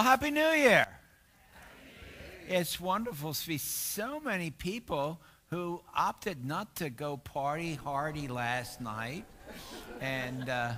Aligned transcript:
Well, 0.00 0.08
Happy 0.08 0.30
New 0.30 0.40
Year. 0.40 0.86
It's 2.48 2.80
wonderful 2.80 3.34
to 3.34 3.38
see 3.38 3.58
so 3.58 4.18
many 4.18 4.50
people 4.50 5.20
who 5.50 5.82
opted 5.94 6.42
not 6.42 6.74
to 6.76 6.88
go 6.88 7.18
party 7.18 7.74
hardy 7.74 8.26
last 8.26 8.80
night. 8.80 9.26
And 10.00 10.48
uh, 10.48 10.72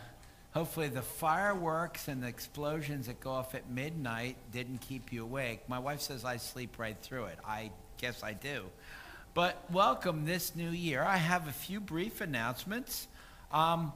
hopefully 0.51 0.89
the 0.89 1.03
fireworks 1.03 2.09
and 2.09 2.21
the 2.21 2.27
explosions 2.27 3.07
that 3.07 3.21
go 3.21 3.31
off 3.31 3.55
at 3.55 3.71
midnight 3.71 4.39
didn't 4.51 4.81
keep 4.81 5.13
you 5.13 5.23
awake. 5.23 5.69
My 5.69 5.79
wife 5.79 6.01
says 6.01 6.25
I 6.25 6.39
sleep 6.39 6.77
right 6.81 6.97
through 7.01 7.27
it. 7.27 7.39
I 7.47 7.71
guess 7.99 8.25
I 8.25 8.33
do. 8.33 8.65
But 9.35 9.57
welcome 9.71 10.25
this 10.25 10.57
new 10.57 10.71
year. 10.71 11.05
I 11.05 11.19
have 11.19 11.47
a 11.47 11.53
few 11.53 11.79
brief 11.79 12.21
announcements. 12.23 13.07
Um, 13.53 13.93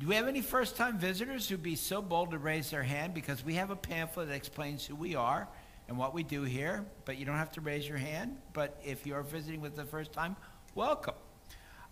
do 0.00 0.08
we 0.08 0.16
have 0.16 0.26
any 0.26 0.40
first 0.40 0.76
time 0.76 0.98
visitors 0.98 1.48
who'd 1.48 1.62
be 1.62 1.76
so 1.76 2.02
bold 2.02 2.32
to 2.32 2.38
raise 2.38 2.70
their 2.70 2.82
hand? 2.82 3.14
Because 3.14 3.44
we 3.44 3.54
have 3.54 3.70
a 3.70 3.76
pamphlet 3.76 4.28
that 4.28 4.34
explains 4.34 4.84
who 4.84 4.96
we 4.96 5.14
are 5.14 5.46
and 5.86 5.96
what 5.96 6.12
we 6.12 6.24
do 6.24 6.42
here, 6.42 6.84
but 7.04 7.16
you 7.16 7.24
don't 7.24 7.36
have 7.36 7.52
to 7.52 7.60
raise 7.60 7.88
your 7.88 7.98
hand. 7.98 8.36
But 8.52 8.80
if 8.84 9.06
you're 9.06 9.22
visiting 9.22 9.60
with 9.60 9.76
the 9.76 9.84
first 9.84 10.12
time, 10.12 10.34
welcome. 10.74 11.14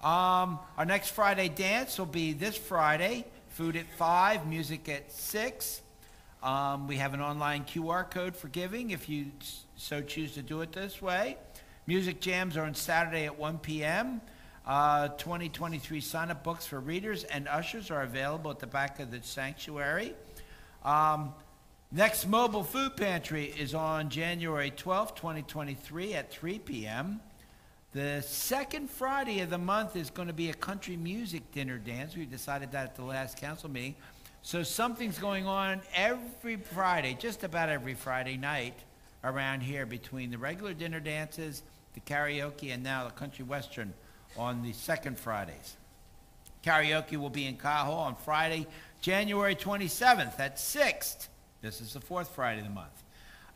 Um, 0.01 0.59
our 0.77 0.85
next 0.85 1.11
Friday 1.11 1.49
dance 1.49 1.97
will 1.97 2.07
be 2.07 2.33
this 2.33 2.57
Friday. 2.57 3.25
Food 3.51 3.77
at 3.77 3.87
5, 3.97 4.49
music 4.49 4.89
at 4.89 5.13
6. 5.13 5.83
Um, 6.43 6.89
we 6.89 6.97
have 6.97 7.15
an 7.15 7.21
online 7.21 7.65
QR 7.65 8.11
code 8.11 8.35
for 8.35 8.49
giving 8.49 8.91
if 8.91 9.09
you 9.09 9.27
so 9.77 10.01
choose 10.01 10.35
to 10.35 10.43
do 10.43 10.61
it 10.63 10.73
this 10.73 11.01
way. 11.01 11.37
Music 11.87 12.21
jams 12.21 12.57
are 12.57 12.65
on 12.65 12.75
Saturday 12.75 13.27
at 13.27 13.39
1 13.39 13.59
p.m. 13.59 14.21
Uh, 14.65 15.09
2023 15.09 16.01
sign 16.01 16.31
up 16.31 16.45
books 16.45 16.67
for 16.67 16.79
readers 16.79 17.25
and 17.25 17.49
ushers 17.49 17.91
are 17.91 18.03
available 18.03 18.51
at 18.51 18.61
the 18.61 18.67
back 18.67 19.01
of 19.01 19.11
the 19.11 19.21
sanctuary. 19.23 20.15
Um, 20.85 21.35
next 21.91 22.29
mobile 22.29 22.63
food 22.63 22.97
pantry 22.97 23.47
is 23.59 23.75
on 23.75 24.09
January 24.09 24.71
12th, 24.71 25.17
2023 25.17 26.15
at 26.15 26.31
3 26.31 26.61
p.m. 26.61 27.21
The 27.93 28.23
second 28.23 28.89
Friday 28.89 29.41
of 29.41 29.51
the 29.51 29.59
month 29.59 29.97
is 29.97 30.11
going 30.11 30.29
to 30.29 30.35
be 30.35 30.51
a 30.51 30.55
country 30.55 30.97
music 30.97 31.51
dinner 31.51 31.77
dance. 31.77 32.17
We 32.17 32.25
decided 32.25 32.71
that 32.71 32.85
at 32.85 32.95
the 32.95 33.05
last 33.05 33.39
council 33.39 33.69
meeting. 33.69 33.97
So 34.43 34.63
something's 34.63 35.19
going 35.19 35.47
on 35.47 35.81
every 35.95 36.57
Friday, 36.57 37.17
just 37.19 37.43
about 37.43 37.69
every 37.69 37.95
Friday 37.95 38.37
night 38.37 38.75
around 39.25 39.61
here 39.61 39.87
between 39.87 40.31
the 40.31 40.39
regular 40.39 40.73
dinner 40.73 41.01
dances, 41.01 41.65
the 41.95 42.01
karaoke, 42.01 42.73
and 42.73 42.83
now 42.83 43.05
the 43.05 43.11
country 43.11 43.45
western 43.45 43.93
on 44.37 44.63
the 44.63 44.73
second 44.73 45.19
Fridays. 45.19 45.77
Karaoke 46.65 47.17
will 47.17 47.31
be 47.31 47.47
in 47.47 47.57
Cahill 47.57 47.95
on 47.95 48.15
Friday, 48.15 48.67
January 49.01 49.55
27th 49.55 50.39
at 50.39 50.57
6th. 50.57 51.29
This 51.61 51.81
is 51.81 51.93
the 51.93 52.01
fourth 52.01 52.29
Friday 52.31 52.61
of 52.61 52.67
the 52.67 52.73
month. 52.73 53.03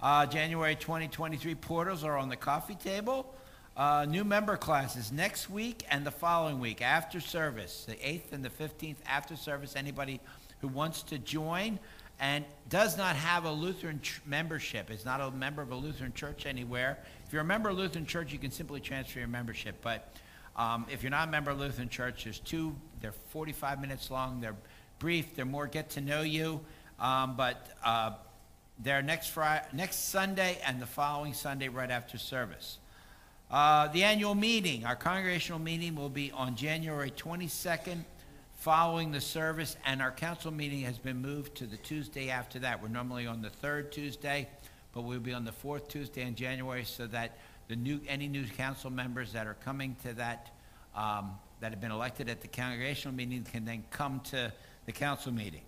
Uh, 0.03 0.27
January 0.27 0.75
2023 0.75 1.55
portals 1.55 2.05
are 2.05 2.17
on 2.17 2.29
the 2.29 2.37
coffee 2.37 2.75
table. 2.75 3.33
Uh, 3.77 4.07
new 4.09 4.25
member 4.25 4.57
classes 4.57 5.13
next 5.13 5.51
week 5.51 5.85
and 5.91 6.07
the 6.07 6.11
following 6.11 6.61
week 6.61 6.81
after 6.81 7.21
service, 7.21 7.85
the 7.87 7.95
8th 7.95 8.33
and 8.33 8.45
the 8.45 8.51
15th 8.51 8.97
after 9.07 9.37
service. 9.37 9.77
Anybody 9.77 10.21
who 10.61 10.69
wants 10.69 11.03
to 11.05 11.19
join 11.19 11.79
and 12.19 12.45
does 12.69 12.97
not 12.97 13.17
have 13.17 13.45
a 13.45 13.51
Lutheran 13.51 14.01
ch- 14.01 14.21
membership, 14.25 14.91
is 14.91 15.05
not 15.05 15.21
a 15.21 15.31
member 15.31 15.61
of 15.61 15.71
a 15.71 15.77
Lutheran 15.77 16.13
church 16.15 16.47
anywhere. 16.47 16.99
If 17.27 17.33
you're 17.33 17.43
a 17.43 17.45
member 17.45 17.69
of 17.69 17.77
a 17.77 17.81
Lutheran 17.81 18.07
church, 18.07 18.33
you 18.33 18.39
can 18.39 18.51
simply 18.51 18.81
transfer 18.81 19.19
your 19.19 19.29
membership. 19.29 19.77
But 19.83 20.11
um, 20.57 20.87
if 20.91 21.03
you're 21.03 21.11
not 21.11 21.29
a 21.29 21.31
member 21.31 21.51
of 21.51 21.61
Lutheran 21.61 21.89
Church, 21.89 22.25
there's 22.25 22.41
two. 22.41 22.75
They're 23.01 23.13
45 23.31 23.81
minutes 23.81 24.11
long. 24.11 24.41
They're 24.41 24.57
brief. 24.99 25.37
They're 25.37 25.45
more 25.45 25.67
get 25.67 25.91
to 25.91 26.01
know 26.01 26.23
you. 26.23 26.61
Um, 26.99 27.37
but 27.37 27.69
uh, 27.85 28.13
they're 28.83 29.03
next 29.03 29.29
Friday, 29.29 29.65
next 29.75 30.09
Sunday, 30.09 30.59
and 30.67 30.81
the 30.81 30.87
following 30.87 31.35
Sunday 31.35 31.69
right 31.69 31.91
after 31.91 32.17
service. 32.17 32.79
Uh, 33.51 33.89
the 33.89 34.03
annual 34.03 34.35
meeting, 34.35 34.85
our 34.85 34.97
congregational 34.97 35.61
meeting, 35.61 35.95
will 35.95 36.09
be 36.09 36.33
on 36.33 36.57
January 36.57 37.11
22nd, 37.11 38.05
following 38.57 39.13
the 39.13 39.21
service, 39.21 39.77
and 39.85 40.03
our 40.03 40.11
council 40.11 40.51
meeting 40.51 40.81
has 40.81 40.99
been 40.99 41.19
moved 41.19 41.55
to 41.57 41.67
the 41.67 41.77
Tuesday 41.77 42.31
after 42.31 42.59
that. 42.59 42.83
We're 42.83 42.89
normally 42.89 43.27
on 43.27 43.43
the 43.43 43.51
third 43.51 43.93
Tuesday, 43.93 44.49
but 44.93 45.03
we'll 45.03 45.21
be 45.21 45.33
on 45.33 45.45
the 45.45 45.53
fourth 45.53 45.87
Tuesday 45.89 46.23
in 46.23 46.35
January, 46.35 46.85
so 46.85 47.07
that 47.09 47.37
the 47.69 47.77
new 47.77 48.01
any 48.09 48.29
new 48.29 48.45
council 48.47 48.91
members 48.91 49.33
that 49.33 49.47
are 49.47 49.57
coming 49.65 49.97
to 50.05 50.13
that 50.15 50.51
um, 50.95 51.33
that 51.61 51.73
have 51.73 51.81
been 51.81 51.91
elected 51.91 52.29
at 52.29 52.41
the 52.41 52.49
congregational 52.49 53.15
meeting 53.15 53.45
can 53.45 53.65
then 53.65 53.85
come 53.91 54.21
to 54.21 54.53
the 54.87 54.93
council 54.93 55.33
meeting. 55.33 55.63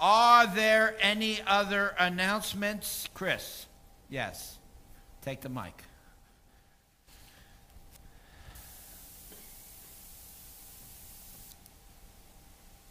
Are 0.00 0.46
there 0.46 0.96
any 1.00 1.40
other 1.46 1.94
announcements, 1.98 3.08
Chris? 3.14 3.66
Yes. 4.08 4.58
Take 5.22 5.40
the 5.40 5.48
mic. 5.48 5.84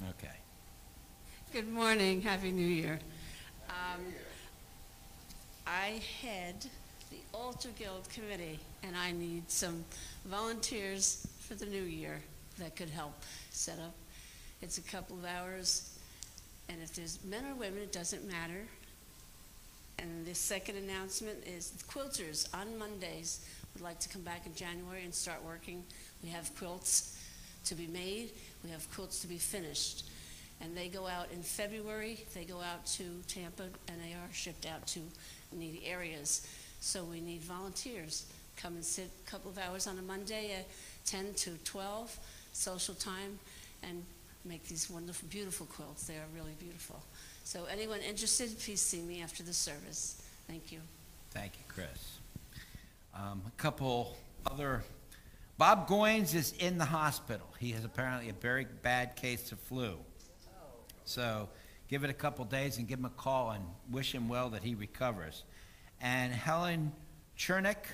Okay. 0.09 0.31
Good 1.51 1.69
morning, 1.69 2.21
Happy 2.21 2.51
New 2.51 2.65
Year. 2.65 2.99
Um, 3.69 4.01
I 5.67 6.01
head 6.21 6.65
Altar 7.33 7.69
Guild 7.77 8.09
Committee, 8.09 8.59
and 8.83 8.95
I 8.95 9.11
need 9.11 9.49
some 9.49 9.85
volunteers 10.25 11.25
for 11.39 11.55
the 11.55 11.65
new 11.65 11.83
year 11.83 12.21
that 12.59 12.75
could 12.75 12.89
help 12.89 13.13
set 13.51 13.79
up. 13.79 13.93
It's 14.61 14.77
a 14.77 14.81
couple 14.81 15.17
of 15.17 15.25
hours, 15.25 15.97
and 16.69 16.77
if 16.81 16.93
there's 16.93 17.19
men 17.23 17.45
or 17.45 17.55
women, 17.55 17.79
it 17.79 17.91
doesn't 17.91 18.27
matter. 18.27 18.63
And 19.99 20.25
the 20.25 20.35
second 20.35 20.77
announcement 20.77 21.37
is 21.45 21.73
quilters 21.89 22.47
on 22.53 22.77
Mondays 22.77 23.45
would 23.73 23.83
like 23.83 23.99
to 23.99 24.09
come 24.09 24.23
back 24.23 24.45
in 24.45 24.53
January 24.55 25.03
and 25.03 25.13
start 25.13 25.43
working. 25.45 25.83
We 26.23 26.29
have 26.29 26.53
quilts 26.57 27.17
to 27.65 27.75
be 27.75 27.87
made, 27.87 28.31
we 28.63 28.71
have 28.71 28.89
quilts 28.93 29.21
to 29.21 29.27
be 29.27 29.37
finished. 29.37 30.05
And 30.59 30.77
they 30.77 30.89
go 30.89 31.07
out 31.07 31.27
in 31.33 31.41
February, 31.41 32.23
they 32.35 32.43
go 32.43 32.59
out 32.59 32.85
to 32.97 33.03
Tampa, 33.27 33.63
and 33.87 34.01
they 34.01 34.13
are 34.13 34.29
shipped 34.31 34.67
out 34.67 34.85
to 34.87 34.99
needy 35.51 35.83
areas. 35.85 36.47
So 36.81 37.03
we 37.03 37.21
need 37.21 37.41
volunteers. 37.41 38.25
Come 38.57 38.73
and 38.73 38.83
sit 38.83 39.09
a 39.25 39.29
couple 39.29 39.51
of 39.51 39.57
hours 39.59 39.85
on 39.85 39.99
a 39.99 40.01
Monday 40.01 40.51
at 40.57 40.67
10 41.05 41.35
to 41.35 41.51
12, 41.63 42.19
social 42.53 42.95
time, 42.95 43.39
and 43.83 44.03
make 44.45 44.67
these 44.67 44.89
wonderful, 44.89 45.27
beautiful 45.29 45.67
quilts. 45.67 46.07
They 46.07 46.15
are 46.15 46.27
really 46.35 46.55
beautiful. 46.59 46.99
So 47.43 47.65
anyone 47.71 47.99
interested, 47.99 48.59
please 48.59 48.81
see 48.81 49.01
me 49.01 49.21
after 49.21 49.43
the 49.43 49.53
service. 49.53 50.23
Thank 50.47 50.71
you. 50.71 50.79
Thank 51.29 51.53
you, 51.53 51.63
Chris. 51.67 52.17
Um, 53.15 53.43
a 53.47 53.61
couple 53.61 54.17
other. 54.49 54.81
Bob 55.59 55.87
Goins 55.87 56.33
is 56.33 56.53
in 56.57 56.79
the 56.79 56.85
hospital. 56.85 57.45
He 57.59 57.71
has 57.73 57.85
apparently 57.85 58.29
a 58.29 58.33
very 58.33 58.65
bad 58.81 59.15
case 59.15 59.51
of 59.51 59.59
flu. 59.59 59.97
So 61.05 61.47
give 61.89 62.03
it 62.03 62.09
a 62.09 62.13
couple 62.13 62.43
days 62.45 62.79
and 62.79 62.87
give 62.87 62.97
him 62.97 63.05
a 63.05 63.09
call 63.09 63.51
and 63.51 63.63
wish 63.91 64.15
him 64.15 64.27
well 64.27 64.49
that 64.49 64.63
he 64.63 64.73
recovers. 64.73 65.43
And 66.01 66.33
Helen 66.33 66.91
Chernick 67.37 67.85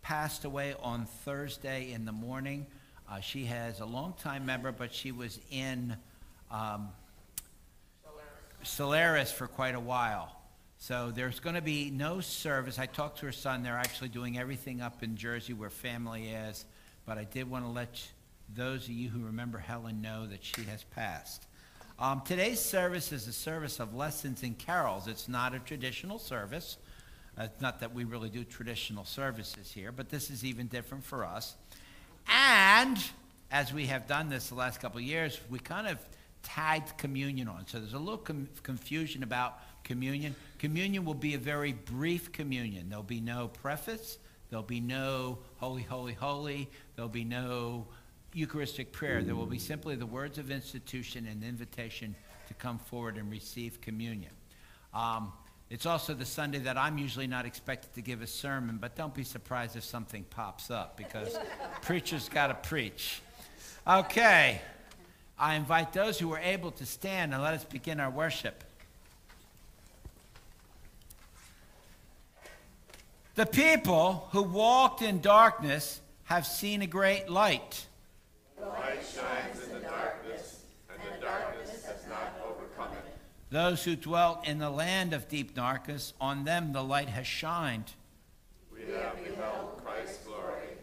passed 0.00 0.44
away 0.44 0.74
on 0.80 1.06
Thursday 1.24 1.90
in 1.92 2.04
the 2.04 2.12
morning. 2.12 2.66
Uh, 3.10 3.18
she 3.20 3.46
has 3.46 3.80
a 3.80 3.84
longtime 3.84 4.46
member, 4.46 4.70
but 4.70 4.94
she 4.94 5.10
was 5.10 5.40
in 5.50 5.96
um, 6.52 6.90
Solaris 8.62 9.32
for 9.32 9.48
quite 9.48 9.74
a 9.74 9.80
while. 9.80 10.34
So 10.78 11.10
there's 11.12 11.40
going 11.40 11.56
to 11.56 11.62
be 11.62 11.90
no 11.90 12.20
service. 12.20 12.78
I 12.78 12.86
talked 12.86 13.18
to 13.18 13.26
her 13.26 13.32
son. 13.32 13.64
They're 13.64 13.76
actually 13.76 14.10
doing 14.10 14.38
everything 14.38 14.80
up 14.80 15.02
in 15.02 15.16
Jersey 15.16 15.52
where 15.52 15.70
family 15.70 16.28
is. 16.28 16.64
But 17.06 17.18
I 17.18 17.24
did 17.24 17.50
want 17.50 17.64
to 17.64 17.70
let 17.70 18.00
those 18.54 18.84
of 18.84 18.90
you 18.90 19.08
who 19.08 19.24
remember 19.24 19.58
Helen 19.58 20.00
know 20.00 20.26
that 20.26 20.44
she 20.44 20.62
has 20.64 20.84
passed. 20.84 21.46
Um, 21.98 22.22
today's 22.24 22.60
service 22.60 23.10
is 23.10 23.26
a 23.26 23.32
service 23.32 23.80
of 23.80 23.96
lessons 23.96 24.44
and 24.44 24.56
carols. 24.56 25.08
It's 25.08 25.26
not 25.26 25.54
a 25.54 25.58
traditional 25.58 26.20
service. 26.20 26.76
Uh, 27.38 27.46
not 27.60 27.80
that 27.80 27.94
we 27.94 28.04
really 28.04 28.28
do 28.28 28.42
traditional 28.42 29.04
services 29.04 29.70
here, 29.70 29.92
but 29.92 30.08
this 30.08 30.28
is 30.28 30.44
even 30.44 30.66
different 30.66 31.04
for 31.04 31.24
us. 31.24 31.54
And 32.26 32.98
as 33.50 33.72
we 33.72 33.86
have 33.86 34.08
done 34.08 34.28
this 34.28 34.48
the 34.48 34.56
last 34.56 34.80
couple 34.80 34.98
of 34.98 35.04
years, 35.04 35.40
we 35.48 35.58
kind 35.60 35.86
of 35.86 35.98
tagged 36.42 36.98
communion 36.98 37.46
on. 37.46 37.66
So 37.66 37.78
there's 37.78 37.94
a 37.94 37.98
little 37.98 38.18
com- 38.18 38.48
confusion 38.62 39.22
about 39.22 39.60
communion. 39.84 40.34
Communion 40.58 41.04
will 41.04 41.14
be 41.14 41.34
a 41.34 41.38
very 41.38 41.72
brief 41.72 42.32
communion. 42.32 42.88
There'll 42.88 43.04
be 43.04 43.20
no 43.20 43.48
preface. 43.48 44.18
There'll 44.50 44.64
be 44.64 44.80
no 44.80 45.38
holy, 45.58 45.82
holy, 45.82 46.14
holy. 46.14 46.68
There'll 46.96 47.08
be 47.08 47.24
no 47.24 47.86
Eucharistic 48.34 48.92
prayer. 48.92 49.22
There 49.22 49.36
will 49.36 49.46
be 49.46 49.58
simply 49.58 49.94
the 49.94 50.06
words 50.06 50.38
of 50.38 50.50
institution 50.50 51.26
and 51.26 51.44
invitation 51.44 52.14
to 52.48 52.54
come 52.54 52.78
forward 52.78 53.16
and 53.16 53.30
receive 53.30 53.80
communion. 53.80 54.32
Um, 54.92 55.32
it's 55.70 55.84
also 55.84 56.14
the 56.14 56.24
Sunday 56.24 56.58
that 56.60 56.78
I'm 56.78 56.96
usually 56.96 57.26
not 57.26 57.44
expected 57.44 57.94
to 57.94 58.00
give 58.00 58.22
a 58.22 58.26
sermon, 58.26 58.78
but 58.80 58.96
don't 58.96 59.14
be 59.14 59.24
surprised 59.24 59.76
if 59.76 59.84
something 59.84 60.24
pops 60.30 60.70
up 60.70 60.96
because 60.96 61.38
preachers 61.82 62.28
got 62.28 62.46
to 62.46 62.54
preach. 62.68 63.20
Okay. 63.86 64.62
I 65.38 65.54
invite 65.54 65.92
those 65.92 66.18
who 66.18 66.32
are 66.32 66.38
able 66.38 66.70
to 66.72 66.86
stand 66.86 67.32
and 67.32 67.42
let 67.42 67.54
us 67.54 67.64
begin 67.64 68.00
our 68.00 68.10
worship. 68.10 68.64
The 73.34 73.46
people 73.46 74.28
who 74.32 74.42
walked 74.42 75.00
in 75.00 75.20
darkness 75.20 76.00
have 76.24 76.46
seen 76.46 76.82
a 76.82 76.86
great 76.86 77.28
light. 77.28 77.86
Those 83.50 83.84
who 83.84 83.96
dwelt 83.96 84.46
in 84.46 84.58
the 84.58 84.70
land 84.70 85.14
of 85.14 85.28
deep 85.28 85.54
darkness, 85.54 86.12
on 86.20 86.44
them 86.44 86.72
the 86.72 86.84
light 86.84 87.08
has 87.08 87.26
shined. 87.26 87.92
We 88.72 88.80
have 88.92 89.16
beheld 89.24 89.82
Christ's 89.82 90.18
glory, 90.18 90.76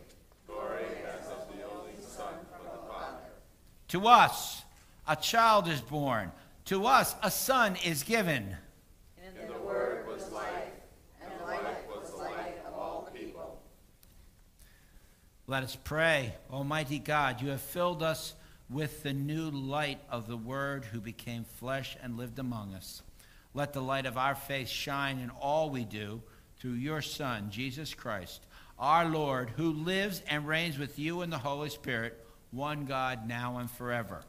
glory 0.47 0.85
as 1.07 1.27
of 1.27 1.47
the 1.56 1.63
only 1.63 1.94
Son 2.01 2.33
of 2.53 2.63
the 2.63 2.88
Father. 2.91 3.19
To 3.89 4.07
us 4.07 4.63
a 5.07 5.15
child 5.15 5.67
is 5.67 5.79
born, 5.79 6.31
to 6.65 6.88
us 6.88 7.15
a 7.21 7.29
son 7.29 7.77
is 7.85 8.01
given. 8.01 8.57
And 9.23 9.47
the 9.47 9.59
Word 9.59 10.07
was 10.07 10.31
life, 10.31 10.71
and 11.21 11.31
life 11.45 11.77
was 11.88 12.09
the 12.09 12.17
light 12.17 12.57
of 12.67 12.73
all 12.73 13.07
people. 13.13 13.62
Let 15.45 15.62
us 15.62 15.77
pray. 15.83 16.33
Almighty 16.51 16.97
God, 16.97 17.44
you 17.44 17.50
have 17.50 17.62
filled 17.62 18.01
us 18.01 18.33
with 18.69 19.03
the 19.03 19.13
new 19.13 19.50
light 19.50 20.00
of 20.09 20.27
the 20.27 20.38
Word 20.38 20.85
who 20.85 21.00
became 21.00 21.44
flesh 21.44 21.95
and 22.01 22.17
lived 22.17 22.39
among 22.39 22.73
us. 22.73 23.01
Let 23.53 23.73
the 23.73 23.81
light 23.81 24.06
of 24.06 24.17
our 24.17 24.35
faith 24.35 24.67
shine 24.67 25.19
in 25.19 25.29
all 25.29 25.69
we 25.69 25.85
do 25.85 26.21
through 26.59 26.73
your 26.73 27.01
Son, 27.01 27.50
Jesus 27.51 27.94
Christ, 27.94 28.45
our 28.77 29.06
Lord, 29.06 29.51
who 29.51 29.71
lives 29.71 30.21
and 30.27 30.47
reigns 30.47 30.77
with 30.77 30.97
you 31.00 31.21
in 31.21 31.29
the 31.29 31.38
Holy 31.38 31.69
Spirit, 31.69 32.25
one 32.51 32.85
God, 32.85 33.27
now 33.27 33.57
and 33.57 33.69
forever. 33.69 34.23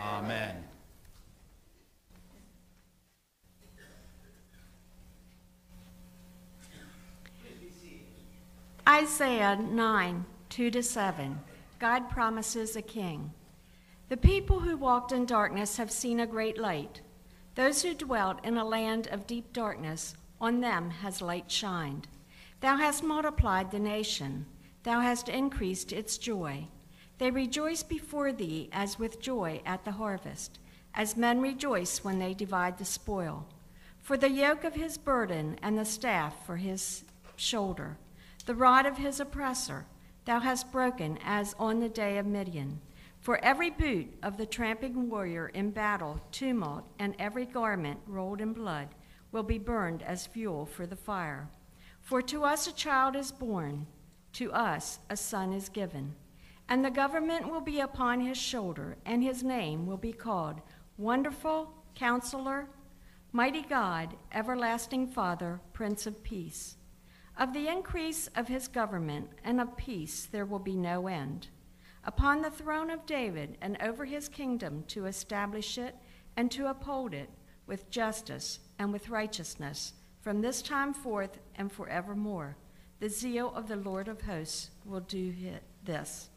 Amen. 0.00 0.24
Amen. 0.24 0.64
Isaiah 8.86 9.56
9, 9.56 10.24
2 10.50 10.70
to 10.70 10.82
7. 10.82 11.38
God 11.78 12.10
promises 12.10 12.76
a 12.76 12.82
king. 12.82 13.32
The 14.10 14.16
people 14.18 14.60
who 14.60 14.76
walked 14.76 15.12
in 15.12 15.24
darkness 15.24 15.78
have 15.78 15.90
seen 15.90 16.20
a 16.20 16.26
great 16.26 16.58
light. 16.58 17.00
Those 17.54 17.82
who 17.82 17.94
dwelt 17.94 18.44
in 18.44 18.58
a 18.58 18.64
land 18.64 19.08
of 19.08 19.26
deep 19.26 19.52
darkness, 19.52 20.14
on 20.40 20.60
them 20.60 20.90
has 20.90 21.22
light 21.22 21.50
shined. 21.50 22.06
Thou 22.60 22.76
hast 22.76 23.02
multiplied 23.02 23.70
the 23.70 23.78
nation, 23.78 24.46
thou 24.82 25.00
hast 25.00 25.28
increased 25.28 25.92
its 25.92 26.18
joy. 26.18 26.68
They 27.18 27.30
rejoice 27.30 27.82
before 27.82 28.32
thee 28.32 28.68
as 28.72 28.98
with 28.98 29.20
joy 29.20 29.62
at 29.64 29.84
the 29.84 29.92
harvest, 29.92 30.58
as 30.94 31.16
men 31.16 31.40
rejoice 31.40 32.04
when 32.04 32.18
they 32.18 32.34
divide 32.34 32.76
the 32.76 32.84
spoil. 32.84 33.46
For 34.00 34.18
the 34.18 34.30
yoke 34.30 34.64
of 34.64 34.74
his 34.74 34.98
burden 34.98 35.58
and 35.62 35.78
the 35.78 35.84
staff 35.86 36.44
for 36.44 36.56
his 36.58 37.04
shoulder, 37.36 37.96
the 38.44 38.54
rod 38.54 38.84
of 38.84 38.98
his 38.98 39.18
oppressor, 39.18 39.86
thou 40.26 40.40
hast 40.40 40.70
broken 40.70 41.18
as 41.24 41.54
on 41.58 41.80
the 41.80 41.88
day 41.88 42.18
of 42.18 42.26
Midian. 42.26 42.80
For 43.24 43.42
every 43.42 43.70
boot 43.70 44.18
of 44.22 44.36
the 44.36 44.44
tramping 44.44 45.08
warrior 45.08 45.48
in 45.48 45.70
battle, 45.70 46.20
tumult, 46.30 46.84
and 46.98 47.14
every 47.18 47.46
garment 47.46 48.00
rolled 48.06 48.42
in 48.42 48.52
blood 48.52 48.88
will 49.32 49.42
be 49.42 49.56
burned 49.56 50.02
as 50.02 50.26
fuel 50.26 50.66
for 50.66 50.86
the 50.86 50.94
fire. 50.94 51.48
For 52.02 52.20
to 52.20 52.44
us 52.44 52.66
a 52.66 52.74
child 52.74 53.16
is 53.16 53.32
born, 53.32 53.86
to 54.34 54.52
us 54.52 54.98
a 55.08 55.16
son 55.16 55.54
is 55.54 55.70
given, 55.70 56.14
and 56.68 56.84
the 56.84 56.90
government 56.90 57.50
will 57.50 57.62
be 57.62 57.80
upon 57.80 58.20
his 58.20 58.36
shoulder, 58.36 58.98
and 59.06 59.22
his 59.22 59.42
name 59.42 59.86
will 59.86 59.96
be 59.96 60.12
called 60.12 60.60
Wonderful 60.98 61.72
Counselor, 61.94 62.68
Mighty 63.32 63.62
God, 63.62 64.14
Everlasting 64.32 65.06
Father, 65.06 65.62
Prince 65.72 66.06
of 66.06 66.22
Peace. 66.22 66.76
Of 67.38 67.54
the 67.54 67.68
increase 67.68 68.26
of 68.36 68.48
his 68.48 68.68
government 68.68 69.30
and 69.42 69.62
of 69.62 69.78
peace 69.78 70.28
there 70.30 70.44
will 70.44 70.58
be 70.58 70.76
no 70.76 71.06
end 71.06 71.48
upon 72.04 72.42
the 72.42 72.50
throne 72.50 72.90
of 72.90 73.06
David 73.06 73.56
and 73.60 73.76
over 73.80 74.04
his 74.04 74.28
kingdom 74.28 74.84
to 74.88 75.06
establish 75.06 75.78
it 75.78 75.94
and 76.36 76.50
to 76.50 76.68
uphold 76.68 77.14
it 77.14 77.30
with 77.66 77.90
justice 77.90 78.60
and 78.78 78.92
with 78.92 79.08
righteousness 79.08 79.94
from 80.20 80.40
this 80.40 80.62
time 80.62 80.92
forth 80.94 81.38
and 81.56 81.70
forevermore. 81.70 82.56
The 83.00 83.08
zeal 83.08 83.52
of 83.54 83.68
the 83.68 83.76
Lord 83.76 84.08
of 84.08 84.22
hosts 84.22 84.70
will 84.84 85.00
do 85.00 85.34
this. 85.84 86.30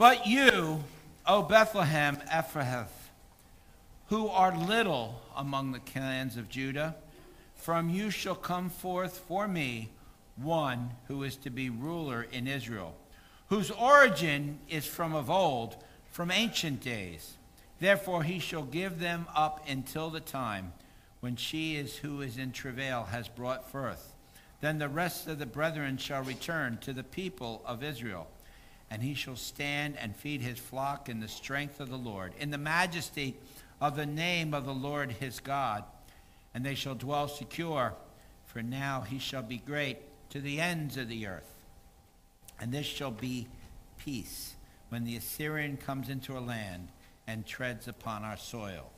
But 0.00 0.26
you, 0.26 0.82
O 1.26 1.42
Bethlehem 1.42 2.16
Ephrathah, 2.32 2.86
who 4.06 4.28
are 4.28 4.56
little 4.56 5.20
among 5.36 5.72
the 5.72 5.78
clans 5.78 6.38
of 6.38 6.48
Judah, 6.48 6.96
from 7.54 7.90
you 7.90 8.08
shall 8.08 8.34
come 8.34 8.70
forth 8.70 9.18
for 9.18 9.46
me 9.46 9.90
one 10.36 10.92
who 11.08 11.22
is 11.22 11.36
to 11.36 11.50
be 11.50 11.68
ruler 11.68 12.26
in 12.32 12.48
Israel, 12.48 12.94
whose 13.50 13.70
origin 13.70 14.58
is 14.70 14.86
from 14.86 15.14
of 15.14 15.28
old, 15.28 15.76
from 16.10 16.30
ancient 16.30 16.80
days. 16.80 17.36
Therefore 17.78 18.22
he 18.22 18.38
shall 18.38 18.62
give 18.62 19.00
them 19.00 19.26
up 19.36 19.68
until 19.68 20.08
the 20.08 20.20
time 20.20 20.72
when 21.20 21.36
she 21.36 21.76
is 21.76 21.98
who 21.98 22.22
is 22.22 22.38
in 22.38 22.52
travail 22.52 23.08
has 23.10 23.28
brought 23.28 23.70
forth. 23.70 24.14
Then 24.62 24.78
the 24.78 24.88
rest 24.88 25.28
of 25.28 25.38
the 25.38 25.44
brethren 25.44 25.98
shall 25.98 26.22
return 26.22 26.78
to 26.80 26.94
the 26.94 27.04
people 27.04 27.60
of 27.66 27.84
Israel, 27.84 28.28
and 28.90 29.02
he 29.02 29.14
shall 29.14 29.36
stand 29.36 29.96
and 29.98 30.16
feed 30.16 30.40
his 30.40 30.58
flock 30.58 31.08
in 31.08 31.20
the 31.20 31.28
strength 31.28 31.80
of 31.80 31.88
the 31.88 31.98
Lord, 31.98 32.32
in 32.38 32.50
the 32.50 32.58
majesty 32.58 33.36
of 33.80 33.96
the 33.96 34.06
name 34.06 34.52
of 34.52 34.66
the 34.66 34.74
Lord 34.74 35.12
his 35.12 35.40
God, 35.40 35.84
and 36.52 36.64
they 36.64 36.74
shall 36.74 36.96
dwell 36.96 37.28
secure, 37.28 37.94
for 38.46 38.62
now 38.62 39.02
he 39.02 39.18
shall 39.18 39.42
be 39.42 39.58
great 39.58 39.98
to 40.30 40.40
the 40.40 40.60
ends 40.60 40.96
of 40.96 41.08
the 41.08 41.26
earth. 41.26 41.54
And 42.58 42.72
this 42.72 42.86
shall 42.86 43.12
be 43.12 43.46
peace 43.98 44.54
when 44.88 45.04
the 45.04 45.16
Assyrian 45.16 45.76
comes 45.76 46.08
into 46.08 46.34
our 46.34 46.40
land 46.40 46.88
and 47.26 47.46
treads 47.46 47.86
upon 47.86 48.24
our 48.24 48.36
soil. 48.36 48.90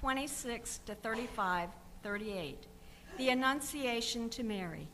26 0.00 0.78
to 0.86 0.94
35, 0.94 1.70
38. 2.04 2.66
The 3.16 3.30
Annunciation 3.30 4.28
to 4.30 4.44
Mary. 4.44 4.86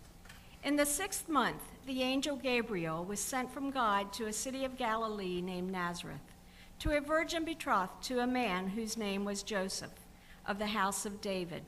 In 0.62 0.76
the 0.76 0.86
sixth 0.86 1.28
month, 1.28 1.60
the 1.86 2.00
angel 2.00 2.36
Gabriel 2.36 3.04
was 3.04 3.20
sent 3.20 3.52
from 3.52 3.70
God 3.70 4.14
to 4.14 4.28
a 4.28 4.32
city 4.32 4.64
of 4.64 4.78
Galilee 4.78 5.42
named 5.42 5.70
Nazareth, 5.70 6.32
to 6.78 6.96
a 6.96 7.02
virgin 7.02 7.44
betrothed 7.44 8.02
to 8.04 8.20
a 8.20 8.26
man 8.26 8.68
whose 8.68 8.96
name 8.96 9.26
was 9.26 9.42
Joseph, 9.42 10.06
of 10.46 10.58
the 10.58 10.68
house 10.68 11.04
of 11.04 11.20
David. 11.20 11.64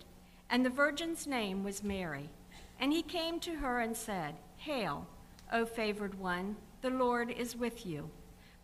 And 0.49 0.65
the 0.65 0.71
virgin's 0.71 1.27
name 1.27 1.63
was 1.63 1.85
Mary. 1.85 2.31
And 2.81 2.91
he 2.91 3.03
came 3.03 3.39
to 3.41 3.57
her 3.57 3.81
and 3.81 3.95
said, 3.95 4.37
Hail, 4.57 5.07
O 5.53 5.67
favored 5.67 6.19
one, 6.19 6.57
the 6.81 6.89
Lord 6.89 7.31
is 7.31 7.55
with 7.55 7.85
you. 7.85 8.09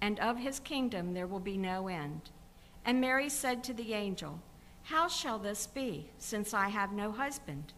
and 0.00 0.18
of 0.20 0.38
his 0.38 0.60
kingdom 0.60 1.14
there 1.14 1.26
will 1.26 1.40
be 1.40 1.56
no 1.56 1.88
end. 1.88 2.30
And 2.84 3.00
Mary 3.00 3.28
said 3.28 3.64
to 3.64 3.74
the 3.74 3.94
angel, 3.94 4.40
How 4.84 5.08
shall 5.08 5.38
this 5.38 5.66
be, 5.66 6.10
since 6.18 6.54
I 6.54 6.68
have 6.68 6.92
no 6.92 7.10
husband? 7.10 7.72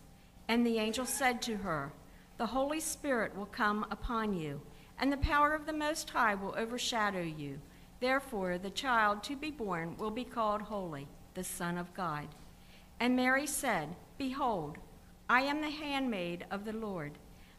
And 0.48 0.66
the 0.66 0.78
angel 0.78 1.06
said 1.06 1.40
to 1.42 1.56
her, 1.56 1.92
The 2.36 2.46
Holy 2.46 2.80
Spirit 2.80 3.36
will 3.36 3.46
come 3.46 3.86
upon 3.90 4.34
you, 4.34 4.60
and 4.98 5.12
the 5.12 5.16
power 5.18 5.54
of 5.54 5.66
the 5.66 5.72
Most 5.72 6.10
High 6.10 6.34
will 6.34 6.54
overshadow 6.56 7.22
you. 7.22 7.60
Therefore, 8.00 8.58
the 8.58 8.70
child 8.70 9.22
to 9.24 9.36
be 9.36 9.50
born 9.50 9.96
will 9.96 10.10
be 10.10 10.24
called 10.24 10.62
Holy, 10.62 11.08
the 11.34 11.44
Son 11.44 11.78
of 11.78 11.92
God. 11.94 12.28
And 13.00 13.16
Mary 13.16 13.46
said, 13.46 13.88
Behold, 14.16 14.78
I 15.28 15.42
am 15.42 15.60
the 15.60 15.70
handmaid 15.70 16.46
of 16.50 16.64
the 16.64 16.72
Lord. 16.72 17.12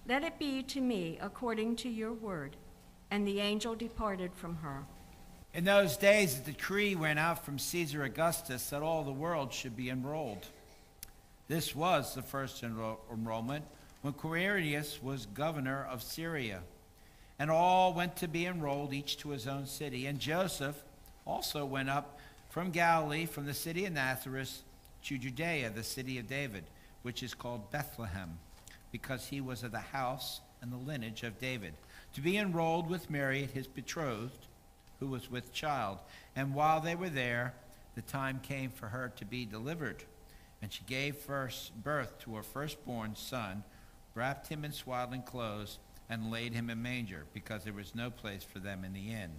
Let 0.08 0.24
it 0.24 0.40
be 0.40 0.64
to 0.64 0.82
me 0.82 1.18
according 1.22 1.76
to 1.78 1.90
your 1.90 2.14
word. 2.14 2.56
And 3.12 3.28
the 3.28 3.40
angel 3.40 3.76
departed 3.76 4.32
from 4.36 4.58
her. 4.58 4.84
In 5.54 5.64
those 5.64 5.98
days, 5.98 6.38
a 6.38 6.42
decree 6.42 6.94
went 6.96 7.18
out 7.18 7.44
from 7.44 7.58
Caesar 7.58 8.04
Augustus 8.04 8.70
that 8.70 8.84
all 8.84 9.04
the 9.04 9.12
world 9.12 9.52
should 9.52 9.76
be 9.76 9.90
enrolled. 9.90 10.46
This 11.48 11.76
was 11.76 12.14
the 12.14 12.22
first 12.22 12.64
enro- 12.64 12.98
enrollment 13.12 13.66
when 14.02 14.14
Quirinius 14.14 15.02
was 15.02 15.26
governor 15.26 15.88
of 15.90 16.04
Syria. 16.04 16.62
And 17.40 17.50
all 17.50 17.94
went 17.94 18.16
to 18.18 18.28
be 18.28 18.46
enrolled, 18.46 18.94
each 18.94 19.18
to 19.20 19.30
his 19.30 19.48
own 19.48 19.66
city. 19.66 20.06
And 20.06 20.20
Joseph 20.20 20.84
also 21.26 21.66
went 21.66 21.90
up 21.90 22.20
from 22.50 22.70
Galilee, 22.70 23.26
from 23.26 23.46
the 23.46 23.54
city 23.54 23.86
of 23.86 23.94
Nazareth 23.94 24.62
to 25.06 25.18
Judea, 25.18 25.72
the 25.72 25.84
city 25.84 26.20
of 26.20 26.28
David, 26.28 26.66
which 27.02 27.24
is 27.24 27.34
called 27.34 27.72
Bethlehem, 27.72 28.38
because 28.92 29.28
he 29.28 29.42
was 29.42 29.64
of 29.64 29.72
the 29.72 29.80
house 29.80 30.42
and 30.62 30.72
the 30.72 30.78
lineage 30.78 31.24
of 31.24 31.40
David, 31.40 31.74
to 32.14 32.22
be 32.22 32.38
enrolled 32.38 32.90
with 32.90 33.10
Mary, 33.10 33.50
his 33.54 33.68
betrothed, 33.68 34.48
who 35.00 35.08
was 35.08 35.32
with 35.32 35.54
child. 35.54 36.00
And 36.36 36.54
while 36.54 36.82
they 36.82 36.96
were 36.96 37.10
there, 37.10 37.54
the 37.96 38.02
time 38.02 38.40
came 38.42 38.70
for 38.70 38.88
her 38.88 39.12
to 39.18 39.26
be 39.26 39.46
delivered. 39.46 40.04
And 40.62 40.72
she 40.72 40.84
gave 40.86 41.16
first 41.16 41.84
birth 41.84 42.20
to 42.20 42.36
her 42.36 42.44
firstborn 42.44 43.16
son, 43.16 43.64
wrapped 44.16 44.48
him 44.48 44.66
in 44.66 44.72
swaddling 44.72 45.24
clothes, 45.24 45.80
and 46.10 46.32
laid 46.32 46.54
him 46.54 46.70
in 46.70 46.82
manger, 46.82 47.26
because 47.34 47.64
there 47.64 47.74
was 47.74 47.94
no 47.96 48.10
place 48.10 48.44
for 48.44 48.60
them 48.60 48.84
in 48.84 48.94
the 48.94 49.12
inn. 49.12 49.32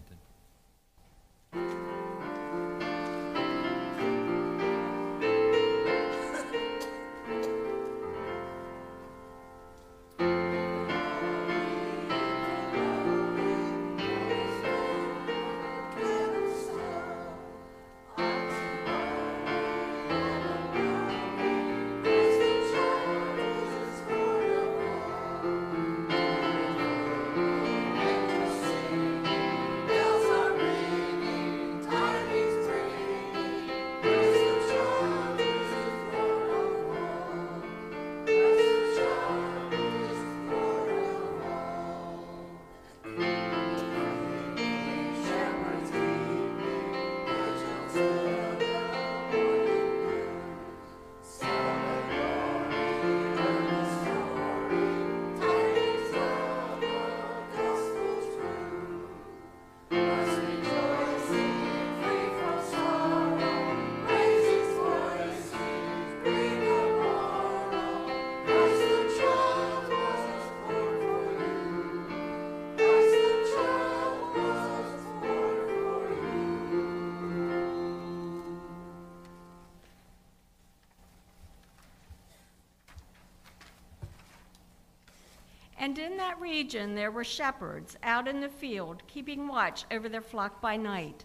In 86.00 86.16
that 86.16 86.40
region 86.40 86.94
there 86.94 87.10
were 87.10 87.24
shepherds 87.24 87.96
out 88.02 88.26
in 88.26 88.40
the 88.40 88.48
field, 88.48 89.02
keeping 89.06 89.46
watch 89.46 89.84
over 89.90 90.08
their 90.08 90.20
flock 90.20 90.60
by 90.60 90.76
night. 90.76 91.24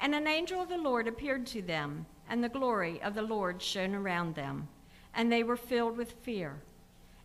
And 0.00 0.14
an 0.14 0.26
angel 0.26 0.60
of 0.62 0.68
the 0.68 0.78
Lord 0.78 1.06
appeared 1.06 1.46
to 1.48 1.62
them, 1.62 2.06
and 2.28 2.42
the 2.42 2.48
glory 2.48 3.00
of 3.02 3.14
the 3.14 3.22
Lord 3.22 3.62
shone 3.62 3.94
around 3.94 4.34
them, 4.34 4.68
and 5.14 5.30
they 5.30 5.42
were 5.42 5.56
filled 5.56 5.96
with 5.96 6.12
fear. 6.22 6.60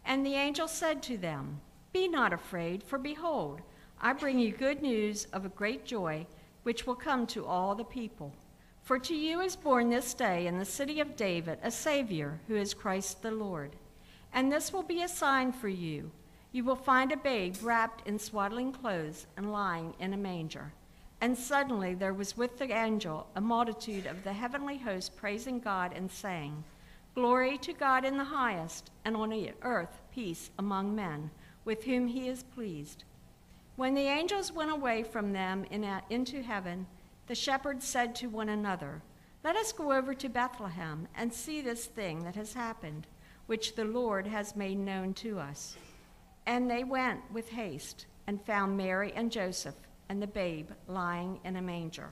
And 0.05 0.25
the 0.25 0.35
angel 0.35 0.67
said 0.67 1.01
to 1.03 1.17
them, 1.17 1.61
Be 1.93 2.07
not 2.07 2.33
afraid, 2.33 2.83
for 2.83 2.97
behold, 2.97 3.61
I 3.99 4.13
bring 4.13 4.39
you 4.39 4.51
good 4.51 4.81
news 4.81 5.25
of 5.33 5.45
a 5.45 5.49
great 5.49 5.85
joy, 5.85 6.25
which 6.63 6.87
will 6.87 6.95
come 6.95 7.27
to 7.27 7.45
all 7.45 7.75
the 7.75 7.83
people. 7.83 8.33
For 8.81 8.97
to 8.99 9.15
you 9.15 9.41
is 9.41 9.55
born 9.55 9.89
this 9.89 10.13
day 10.13 10.47
in 10.47 10.57
the 10.57 10.65
city 10.65 10.99
of 10.99 11.15
David 11.15 11.59
a 11.61 11.69
Savior, 11.69 12.39
who 12.47 12.55
is 12.55 12.73
Christ 12.73 13.21
the 13.21 13.31
Lord. 13.31 13.75
And 14.33 14.51
this 14.51 14.73
will 14.73 14.83
be 14.83 15.03
a 15.03 15.07
sign 15.07 15.51
for 15.51 15.69
you. 15.69 16.11
You 16.53 16.65
will 16.65 16.75
find 16.75 17.11
a 17.11 17.17
babe 17.17 17.55
wrapped 17.61 18.07
in 18.07 18.19
swaddling 18.19 18.73
clothes 18.73 19.25
and 19.37 19.53
lying 19.53 19.93
in 19.99 20.13
a 20.13 20.17
manger. 20.17 20.73
And 21.21 21.37
suddenly 21.37 21.93
there 21.93 22.13
was 22.13 22.35
with 22.35 22.57
the 22.57 22.73
angel 22.73 23.27
a 23.35 23.41
multitude 23.41 24.05
of 24.05 24.23
the 24.23 24.33
heavenly 24.33 24.77
host 24.77 25.15
praising 25.15 25.59
God 25.59 25.93
and 25.95 26.11
saying, 26.11 26.63
Glory 27.13 27.57
to 27.59 27.73
God 27.73 28.03
in 28.03 28.17
the 28.17 28.23
highest, 28.23 28.89
and 29.05 29.15
on 29.15 29.49
earth 29.61 30.01
peace 30.13 30.49
among 30.57 30.95
men, 30.95 31.29
with 31.63 31.83
whom 31.83 32.07
he 32.07 32.27
is 32.27 32.43
pleased. 32.43 33.03
When 33.75 33.93
the 33.93 34.07
angels 34.07 34.51
went 34.51 34.71
away 34.71 35.03
from 35.03 35.31
them 35.31 35.65
in 35.71 35.83
a, 35.83 36.01
into 36.09 36.41
heaven, 36.41 36.87
the 37.27 37.35
shepherds 37.35 37.85
said 37.85 38.15
to 38.15 38.27
one 38.27 38.49
another, 38.49 39.01
Let 39.43 39.55
us 39.55 39.71
go 39.71 39.93
over 39.93 40.13
to 40.13 40.29
Bethlehem 40.29 41.07
and 41.15 41.33
see 41.33 41.61
this 41.61 41.85
thing 41.85 42.23
that 42.23 42.35
has 42.35 42.53
happened, 42.53 43.07
which 43.45 43.75
the 43.75 43.85
Lord 43.85 44.27
has 44.27 44.55
made 44.55 44.77
known 44.77 45.13
to 45.15 45.39
us. 45.39 45.77
And 46.45 46.69
they 46.69 46.83
went 46.83 47.19
with 47.31 47.49
haste 47.49 48.05
and 48.27 48.43
found 48.45 48.77
Mary 48.77 49.13
and 49.15 49.31
Joseph 49.31 49.75
and 50.09 50.21
the 50.21 50.27
babe 50.27 50.69
lying 50.87 51.39
in 51.43 51.55
a 51.55 51.61
manger. 51.61 52.11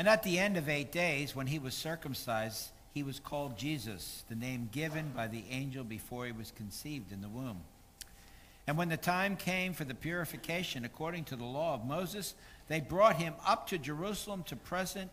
And 0.00 0.08
at 0.08 0.22
the 0.22 0.38
end 0.38 0.56
of 0.56 0.70
eight 0.70 0.92
days, 0.92 1.36
when 1.36 1.46
he 1.46 1.58
was 1.58 1.74
circumcised, 1.74 2.70
he 2.94 3.02
was 3.02 3.20
called 3.20 3.58
Jesus, 3.58 4.24
the 4.30 4.34
name 4.34 4.70
given 4.72 5.12
by 5.14 5.26
the 5.26 5.44
angel 5.50 5.84
before 5.84 6.24
he 6.24 6.32
was 6.32 6.54
conceived 6.56 7.12
in 7.12 7.20
the 7.20 7.28
womb. 7.28 7.60
And 8.66 8.78
when 8.78 8.88
the 8.88 8.96
time 8.96 9.36
came 9.36 9.74
for 9.74 9.84
the 9.84 9.94
purification 9.94 10.86
according 10.86 11.24
to 11.24 11.36
the 11.36 11.44
law 11.44 11.74
of 11.74 11.84
Moses, 11.84 12.32
they 12.66 12.80
brought 12.80 13.16
him 13.16 13.34
up 13.44 13.66
to 13.66 13.76
Jerusalem 13.76 14.42
to 14.44 14.56
present, 14.56 15.10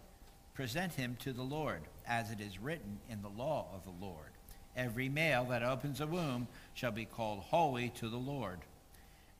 present 0.53 0.93
him 0.93 1.17
to 1.19 1.33
the 1.33 1.43
Lord, 1.43 1.81
as 2.07 2.31
it 2.31 2.39
is 2.39 2.57
written 2.57 2.99
in 3.09 3.21
the 3.21 3.27
law 3.27 3.65
of 3.75 3.83
the 3.83 4.05
Lord. 4.05 4.31
Every 4.77 5.09
male 5.09 5.43
that 5.49 5.63
opens 5.63 5.99
a 5.99 6.07
womb 6.07 6.47
shall 6.75 6.93
be 6.93 7.03
called 7.03 7.39
holy 7.39 7.89
to 7.97 8.07
the 8.07 8.15
Lord, 8.15 8.59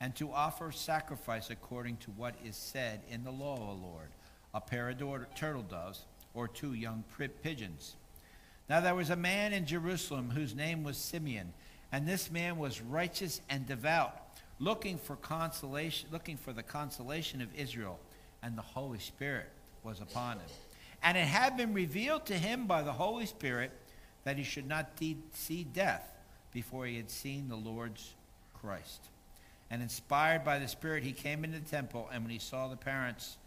and 0.02 0.14
to 0.18 0.30
offer 0.30 0.74
sacrifice 0.74 1.50
according 1.50 1.96
to 2.00 2.12
what 2.12 2.36
is 2.44 2.58
said 2.58 3.00
in 3.10 3.24
the 3.24 3.32
law 3.32 3.54
of 3.54 3.80
the 3.80 3.86
Lord 3.86 4.10
a 4.54 4.62
pair 4.62 4.90
of 4.90 4.98
turtle 5.36 5.62
doves 5.64 6.06
or 6.34 6.48
two 6.48 6.74
young 6.74 7.04
pigeons. 7.44 7.96
Now 8.70 8.82
there 8.82 8.96
was 8.96 9.10
a 9.10 9.16
man 9.16 9.54
in 9.54 9.66
Jerusalem 9.66 10.32
whose 10.32 10.56
name 10.56 10.84
was 10.84 10.98
Simeon, 10.98 11.54
and 11.92 12.08
this 12.08 12.30
man 12.30 12.58
was 12.58 12.82
righteous 12.82 13.42
and 13.50 13.66
devout, 13.66 14.20
looking 14.60 14.98
for 14.98 15.16
consolation, 15.16 16.10
looking 16.12 16.38
for 16.38 16.54
the 16.54 16.64
consolation 16.64 17.42
of 17.42 17.54
Israel, 17.56 18.00
and 18.44 18.58
the 18.58 18.62
Holy 18.62 19.00
Spirit 19.00 19.50
was 19.84 20.02
upon 20.02 20.38
him. 20.38 20.50
And 21.02 21.18
it 21.18 21.28
had 21.28 21.56
been 21.56 21.74
revealed 21.74 22.26
to 22.26 22.34
him 22.34 22.68
by 22.68 22.82
the 22.82 22.92
Holy 22.92 23.26
Spirit 23.26 23.72
that 24.24 24.38
he 24.38 24.44
should 24.44 24.68
not 24.68 24.96
de- 24.98 25.18
see 25.34 25.64
death 25.64 26.12
before 26.52 26.86
he 26.86 26.98
had 26.98 27.10
seen 27.10 27.48
the 27.48 27.56
Lord's 27.56 28.16
Christ. 28.54 29.10
And 29.70 29.82
inspired 29.82 30.44
by 30.44 30.60
the 30.60 30.68
Spirit, 30.68 31.04
he 31.04 31.14
came 31.14 31.44
into 31.44 31.60
the 31.60 31.70
temple, 31.70 32.10
and 32.12 32.24
when 32.24 32.32
he 32.32 32.40
saw 32.40 32.68
the 32.68 32.76
parents 32.76 33.38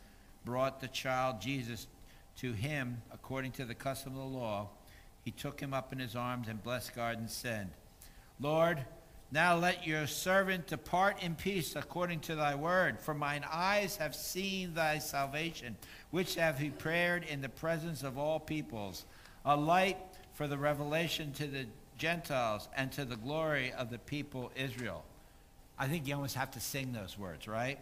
brought 0.44 0.80
the 0.80 0.88
child 0.88 1.40
Jesus 1.40 1.86
to 2.38 2.52
him 2.52 3.02
according 3.12 3.52
to 3.52 3.64
the 3.64 3.74
custom 3.74 4.12
of 4.12 4.18
the 4.18 4.38
law, 4.38 4.68
he 5.24 5.30
took 5.30 5.60
him 5.60 5.74
up 5.74 5.92
in 5.92 5.98
his 5.98 6.16
arms 6.16 6.48
and 6.48 6.62
blessed 6.62 6.94
God 6.94 7.18
and 7.18 7.30
said, 7.30 7.70
Lord, 8.40 8.84
now 9.32 9.56
let 9.56 9.86
your 9.86 10.06
servant 10.06 10.66
depart 10.66 11.22
in 11.22 11.36
peace 11.36 11.76
according 11.76 12.20
to 12.20 12.34
thy 12.34 12.54
word, 12.54 12.98
for 12.98 13.14
mine 13.14 13.44
eyes 13.50 13.96
have 13.96 14.14
seen 14.14 14.74
thy 14.74 14.98
salvation, 14.98 15.76
which 16.10 16.34
have 16.34 16.58
he 16.58 16.70
prepared 16.70 17.24
in 17.24 17.40
the 17.40 17.48
presence 17.48 18.02
of 18.02 18.18
all 18.18 18.40
peoples, 18.40 19.04
a 19.44 19.56
light 19.56 19.98
for 20.32 20.48
the 20.48 20.58
revelation 20.58 21.32
to 21.34 21.46
the 21.46 21.66
Gentiles 21.96 22.68
and 22.74 22.90
to 22.92 23.04
the 23.04 23.16
glory 23.16 23.72
of 23.72 23.90
the 23.90 23.98
people 23.98 24.50
Israel. 24.56 25.04
I 25.78 25.86
think 25.86 26.08
you 26.08 26.14
almost 26.14 26.34
have 26.34 26.50
to 26.52 26.60
sing 26.60 26.92
those 26.92 27.18
words, 27.18 27.46
right? 27.46 27.78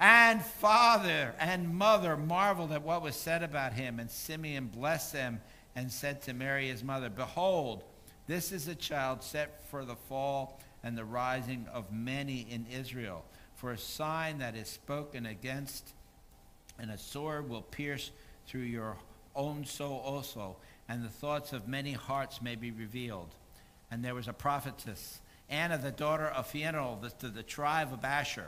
And 0.00 0.42
father 0.42 1.34
and 1.38 1.74
mother 1.74 2.16
marveled 2.16 2.72
at 2.72 2.82
what 2.82 3.02
was 3.02 3.14
said 3.14 3.42
about 3.42 3.74
him. 3.74 4.00
And 4.00 4.10
Simeon 4.10 4.68
blessed 4.68 5.12
them 5.12 5.40
and 5.76 5.92
said 5.92 6.22
to 6.22 6.32
Mary 6.32 6.68
his 6.68 6.82
mother, 6.82 7.10
Behold, 7.10 7.84
this 8.26 8.50
is 8.50 8.66
a 8.66 8.74
child 8.74 9.22
set 9.22 9.62
for 9.70 9.84
the 9.84 9.96
fall 9.96 10.58
and 10.82 10.96
the 10.96 11.04
rising 11.04 11.66
of 11.70 11.92
many 11.92 12.46
in 12.50 12.64
Israel, 12.72 13.24
for 13.56 13.72
a 13.72 13.78
sign 13.78 14.38
that 14.38 14.56
is 14.56 14.68
spoken 14.68 15.26
against, 15.26 15.92
and 16.78 16.90
a 16.90 16.96
sword 16.96 17.50
will 17.50 17.60
pierce 17.60 18.10
through 18.46 18.62
your 18.62 18.96
own 19.36 19.66
soul 19.66 20.00
also, 20.02 20.56
and 20.88 21.04
the 21.04 21.08
thoughts 21.10 21.52
of 21.52 21.68
many 21.68 21.92
hearts 21.92 22.40
may 22.40 22.54
be 22.54 22.70
revealed. 22.70 23.34
And 23.90 24.02
there 24.02 24.14
was 24.14 24.28
a 24.28 24.32
prophetess, 24.32 25.20
Anna, 25.50 25.76
the 25.76 25.90
daughter 25.90 26.28
of 26.28 26.46
Phanuel, 26.46 26.98
the, 27.02 27.10
to 27.10 27.28
the 27.28 27.42
tribe 27.42 27.92
of 27.92 28.02
Asher 28.02 28.46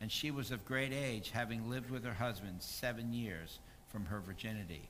and 0.00 0.10
she 0.10 0.30
was 0.30 0.50
of 0.50 0.64
great 0.64 0.92
age, 0.92 1.30
having 1.30 1.68
lived 1.68 1.90
with 1.90 2.04
her 2.04 2.14
husband 2.14 2.56
seven 2.60 3.12
years 3.12 3.58
from 3.88 4.06
her 4.06 4.20
virginity. 4.20 4.88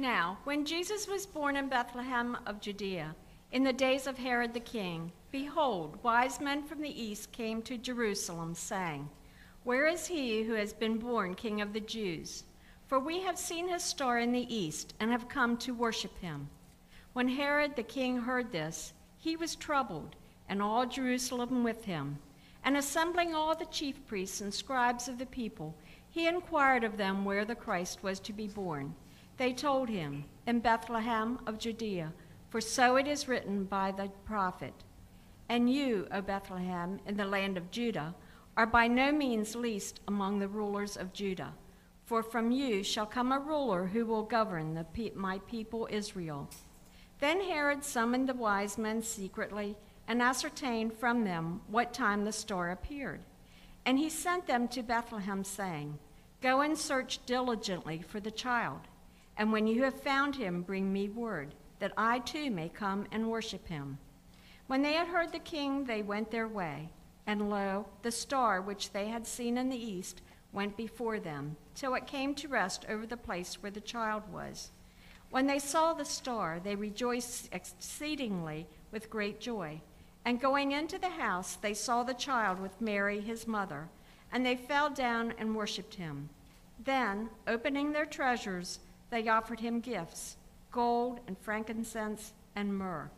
Now, 0.00 0.38
when 0.44 0.64
Jesus 0.64 1.06
was 1.06 1.26
born 1.26 1.56
in 1.56 1.68
Bethlehem 1.68 2.38
of 2.46 2.58
Judea, 2.58 3.14
in 3.52 3.64
the 3.64 3.72
days 3.74 4.06
of 4.06 4.16
Herod 4.16 4.54
the 4.54 4.58
king, 4.58 5.12
behold, 5.30 6.02
wise 6.02 6.40
men 6.40 6.62
from 6.62 6.80
the 6.80 7.02
east 7.02 7.32
came 7.32 7.60
to 7.60 7.76
Jerusalem, 7.76 8.54
saying, 8.54 9.10
Where 9.62 9.86
is 9.86 10.06
he 10.06 10.42
who 10.42 10.54
has 10.54 10.72
been 10.72 10.96
born 10.96 11.34
king 11.34 11.60
of 11.60 11.74
the 11.74 11.80
Jews? 11.80 12.44
For 12.86 12.98
we 12.98 13.20
have 13.20 13.36
seen 13.36 13.68
his 13.68 13.82
star 13.82 14.18
in 14.18 14.32
the 14.32 14.54
east 14.54 14.94
and 15.00 15.10
have 15.10 15.28
come 15.28 15.58
to 15.58 15.74
worship 15.74 16.18
him. 16.20 16.48
When 17.12 17.28
Herod 17.28 17.76
the 17.76 17.82
king 17.82 18.20
heard 18.20 18.52
this, 18.52 18.94
he 19.18 19.36
was 19.36 19.54
troubled, 19.54 20.16
and 20.48 20.62
all 20.62 20.86
Jerusalem 20.86 21.62
with 21.62 21.84
him. 21.84 22.18
And 22.64 22.78
assembling 22.78 23.34
all 23.34 23.54
the 23.54 23.66
chief 23.66 24.06
priests 24.06 24.40
and 24.40 24.54
scribes 24.54 25.08
of 25.08 25.18
the 25.18 25.26
people, 25.26 25.74
he 26.10 26.26
inquired 26.26 26.84
of 26.84 26.96
them 26.96 27.26
where 27.26 27.44
the 27.44 27.54
Christ 27.54 28.02
was 28.02 28.18
to 28.20 28.32
be 28.32 28.46
born. 28.46 28.94
They 29.40 29.54
told 29.54 29.88
him, 29.88 30.26
In 30.46 30.60
Bethlehem 30.60 31.38
of 31.46 31.56
Judea, 31.56 32.12
for 32.50 32.60
so 32.60 32.96
it 32.96 33.08
is 33.08 33.26
written 33.26 33.64
by 33.64 33.90
the 33.90 34.10
prophet. 34.26 34.74
And 35.48 35.72
you, 35.72 36.06
O 36.12 36.20
Bethlehem, 36.20 37.00
in 37.06 37.16
the 37.16 37.24
land 37.24 37.56
of 37.56 37.70
Judah, 37.70 38.14
are 38.58 38.66
by 38.66 38.86
no 38.86 39.10
means 39.10 39.56
least 39.56 40.00
among 40.06 40.38
the 40.40 40.48
rulers 40.48 40.94
of 40.94 41.14
Judah. 41.14 41.54
For 42.04 42.22
from 42.22 42.50
you 42.50 42.82
shall 42.82 43.06
come 43.06 43.32
a 43.32 43.38
ruler 43.38 43.86
who 43.86 44.04
will 44.04 44.24
govern 44.24 44.84
pe- 44.92 45.12
my 45.14 45.38
people 45.48 45.88
Israel. 45.90 46.50
Then 47.18 47.40
Herod 47.40 47.82
summoned 47.82 48.28
the 48.28 48.34
wise 48.34 48.76
men 48.76 49.00
secretly 49.00 49.74
and 50.06 50.20
ascertained 50.20 50.92
from 50.92 51.24
them 51.24 51.62
what 51.66 51.94
time 51.94 52.26
the 52.26 52.32
star 52.32 52.72
appeared. 52.72 53.22
And 53.86 53.98
he 53.98 54.10
sent 54.10 54.46
them 54.46 54.68
to 54.68 54.82
Bethlehem, 54.82 55.44
saying, 55.44 55.98
Go 56.42 56.60
and 56.60 56.76
search 56.76 57.24
diligently 57.24 58.02
for 58.06 58.20
the 58.20 58.30
child. 58.30 58.80
And 59.36 59.52
when 59.52 59.66
you 59.66 59.82
have 59.84 60.00
found 60.00 60.36
him, 60.36 60.62
bring 60.62 60.92
me 60.92 61.08
word, 61.08 61.54
that 61.78 61.92
I 61.96 62.18
too 62.20 62.50
may 62.50 62.68
come 62.68 63.06
and 63.10 63.30
worship 63.30 63.66
him. 63.66 63.98
When 64.66 64.82
they 64.82 64.92
had 64.92 65.08
heard 65.08 65.32
the 65.32 65.38
king, 65.38 65.84
they 65.84 66.02
went 66.02 66.30
their 66.30 66.48
way. 66.48 66.90
And 67.26 67.50
lo, 67.50 67.86
the 68.02 68.10
star 68.10 68.60
which 68.60 68.92
they 68.92 69.08
had 69.08 69.26
seen 69.26 69.56
in 69.58 69.68
the 69.68 69.76
east 69.76 70.22
went 70.52 70.76
before 70.76 71.20
them, 71.20 71.56
till 71.74 71.94
it 71.94 72.06
came 72.06 72.34
to 72.34 72.48
rest 72.48 72.84
over 72.88 73.06
the 73.06 73.16
place 73.16 73.54
where 73.62 73.70
the 73.70 73.80
child 73.80 74.22
was. 74.32 74.70
When 75.30 75.46
they 75.46 75.60
saw 75.60 75.92
the 75.92 76.04
star, 76.04 76.60
they 76.62 76.74
rejoiced 76.74 77.48
exceedingly 77.52 78.66
with 78.90 79.10
great 79.10 79.40
joy. 79.40 79.80
And 80.24 80.40
going 80.40 80.72
into 80.72 80.98
the 80.98 81.10
house, 81.10 81.56
they 81.56 81.72
saw 81.72 82.02
the 82.02 82.14
child 82.14 82.60
with 82.60 82.80
Mary, 82.80 83.20
his 83.20 83.46
mother, 83.46 83.88
and 84.32 84.44
they 84.44 84.56
fell 84.56 84.90
down 84.90 85.34
and 85.38 85.54
worshipped 85.54 85.94
him. 85.94 86.28
Then, 86.84 87.30
opening 87.46 87.92
their 87.92 88.06
treasures, 88.06 88.80
they 89.10 89.28
offered 89.28 89.60
him 89.60 89.80
gifts 89.80 90.36
gold 90.72 91.20
and 91.26 91.36
frankincense 91.38 92.32
and 92.54 92.76
myrrh. 92.76 93.10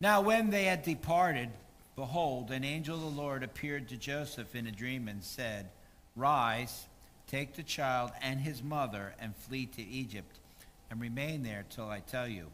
Now, 0.00 0.20
when 0.20 0.50
they 0.50 0.64
had 0.64 0.82
departed, 0.82 1.50
behold, 1.96 2.52
an 2.52 2.62
angel 2.62 2.94
of 2.94 3.00
the 3.00 3.20
Lord 3.20 3.42
appeared 3.42 3.88
to 3.88 3.96
Joseph 3.96 4.54
in 4.54 4.68
a 4.68 4.72
dream 4.72 5.08
and 5.08 5.24
said, 5.24 5.70
Rise, 6.14 6.86
take 7.26 7.56
the 7.56 7.64
child 7.64 8.12
and 8.22 8.38
his 8.38 8.62
mother, 8.62 9.14
and 9.18 9.34
flee 9.34 9.66
to 9.66 9.82
Egypt, 9.82 10.38
and 10.88 11.00
remain 11.00 11.42
there 11.42 11.64
till 11.68 11.88
I 11.88 11.98
tell 11.98 12.28
you. 12.28 12.46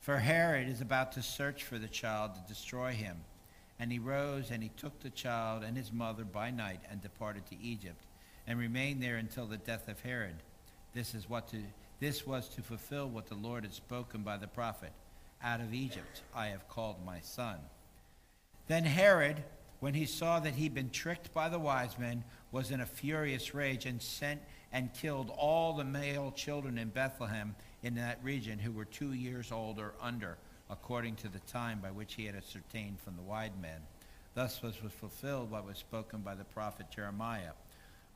For 0.00 0.18
Herod 0.18 0.68
is 0.68 0.82
about 0.82 1.12
to 1.12 1.22
search 1.22 1.64
for 1.64 1.78
the 1.78 1.88
child 1.88 2.34
to 2.34 2.52
destroy 2.52 2.92
him. 2.92 3.16
And 3.78 3.90
he 3.90 3.98
rose 3.98 4.50
and 4.50 4.62
he 4.62 4.70
took 4.76 5.00
the 5.00 5.10
child 5.10 5.62
and 5.62 5.76
his 5.78 5.92
mother 5.92 6.24
by 6.24 6.50
night 6.50 6.80
and 6.90 7.00
departed 7.00 7.46
to 7.46 7.60
Egypt, 7.62 8.04
and 8.46 8.58
remained 8.58 9.02
there 9.02 9.16
until 9.16 9.46
the 9.46 9.56
death 9.56 9.88
of 9.88 10.00
Herod. 10.00 10.36
This 10.92 11.14
is 11.14 11.28
what 11.28 11.48
to, 11.48 11.56
this 12.00 12.26
was 12.26 12.48
to 12.50 12.60
fulfill 12.60 13.08
what 13.08 13.28
the 13.28 13.34
Lord 13.34 13.64
had 13.64 13.72
spoken 13.72 14.20
by 14.20 14.36
the 14.36 14.46
prophet. 14.46 14.92
Out 15.42 15.60
of 15.60 15.74
Egypt 15.74 16.22
I 16.34 16.48
have 16.48 16.68
called 16.68 17.04
my 17.04 17.20
son. 17.20 17.58
Then 18.68 18.84
Herod, 18.84 19.42
when 19.80 19.94
he 19.94 20.06
saw 20.06 20.40
that 20.40 20.54
he'd 20.54 20.74
been 20.74 20.90
tricked 20.90 21.32
by 21.32 21.48
the 21.48 21.58
wise 21.58 21.98
men, 21.98 22.24
was 22.50 22.70
in 22.70 22.80
a 22.80 22.86
furious 22.86 23.54
rage 23.54 23.86
and 23.86 24.00
sent 24.02 24.40
and 24.72 24.92
killed 24.94 25.30
all 25.36 25.74
the 25.74 25.84
male 25.84 26.32
children 26.32 26.78
in 26.78 26.88
Bethlehem 26.88 27.54
in 27.82 27.94
that 27.94 28.18
region 28.22 28.58
who 28.58 28.72
were 28.72 28.84
two 28.84 29.12
years 29.12 29.52
old 29.52 29.78
or 29.78 29.94
under, 30.00 30.38
according 30.68 31.14
to 31.16 31.28
the 31.28 31.38
time 31.40 31.80
by 31.80 31.90
which 31.90 32.14
he 32.14 32.26
had 32.26 32.34
ascertained 32.34 32.98
from 33.00 33.16
the 33.16 33.22
wise 33.22 33.50
men. 33.60 33.80
Thus 34.34 34.60
was 34.62 34.74
fulfilled 34.74 35.50
what 35.50 35.66
was 35.66 35.78
spoken 35.78 36.20
by 36.20 36.34
the 36.34 36.44
prophet 36.44 36.90
Jeremiah. 36.90 37.52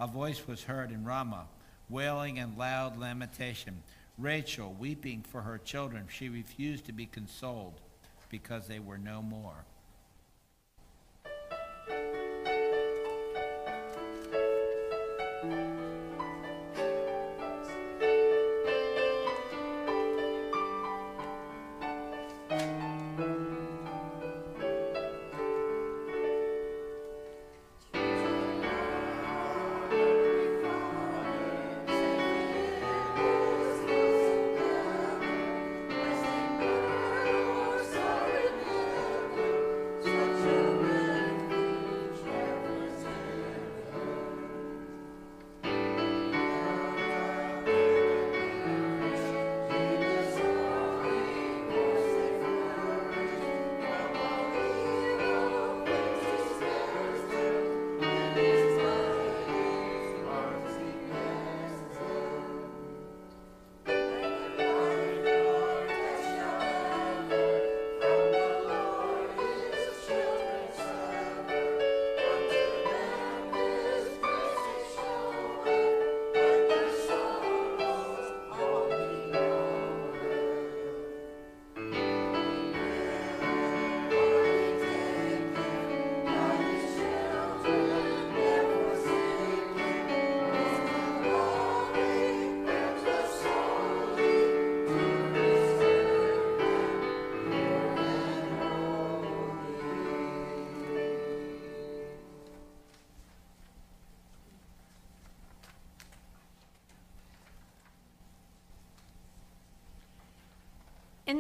A 0.00 0.06
voice 0.06 0.46
was 0.46 0.64
heard 0.64 0.90
in 0.90 1.04
Ramah, 1.04 1.46
wailing 1.88 2.38
and 2.38 2.58
loud 2.58 2.98
lamentation. 2.98 3.82
Rachel, 4.20 4.76
weeping 4.78 5.24
for 5.26 5.40
her 5.40 5.56
children, 5.56 6.06
she 6.10 6.28
refused 6.28 6.84
to 6.84 6.92
be 6.92 7.06
consoled 7.06 7.80
because 8.28 8.66
they 8.66 8.78
were 8.78 8.98
no 8.98 9.22
more. 9.22 9.64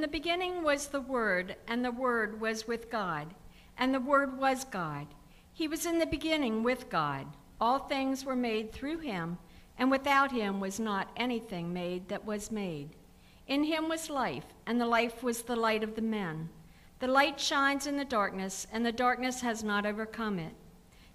In 0.00 0.02
the 0.02 0.08
beginning 0.08 0.62
was 0.62 0.86
the 0.86 1.02
Word, 1.02 1.56
and 1.68 1.84
the 1.84 1.90
Word 1.90 2.40
was 2.40 2.66
with 2.66 2.90
God, 2.90 3.34
and 3.76 3.92
the 3.92 4.00
Word 4.00 4.38
was 4.38 4.64
God. 4.64 5.06
He 5.52 5.68
was 5.68 5.84
in 5.84 5.98
the 5.98 6.06
beginning 6.06 6.62
with 6.62 6.88
God. 6.88 7.26
All 7.60 7.80
things 7.80 8.24
were 8.24 8.34
made 8.34 8.72
through 8.72 9.00
him, 9.00 9.36
and 9.76 9.90
without 9.90 10.32
him 10.32 10.58
was 10.58 10.80
not 10.80 11.10
anything 11.18 11.74
made 11.74 12.08
that 12.08 12.24
was 12.24 12.50
made. 12.50 12.96
In 13.46 13.62
him 13.64 13.90
was 13.90 14.08
life, 14.08 14.46
and 14.64 14.80
the 14.80 14.86
life 14.86 15.22
was 15.22 15.42
the 15.42 15.54
light 15.54 15.84
of 15.84 15.94
the 15.96 16.00
men. 16.00 16.48
The 17.00 17.06
light 17.06 17.38
shines 17.38 17.86
in 17.86 17.98
the 17.98 18.04
darkness, 18.06 18.66
and 18.72 18.86
the 18.86 18.92
darkness 18.92 19.42
has 19.42 19.62
not 19.62 19.84
overcome 19.84 20.38
it. 20.38 20.54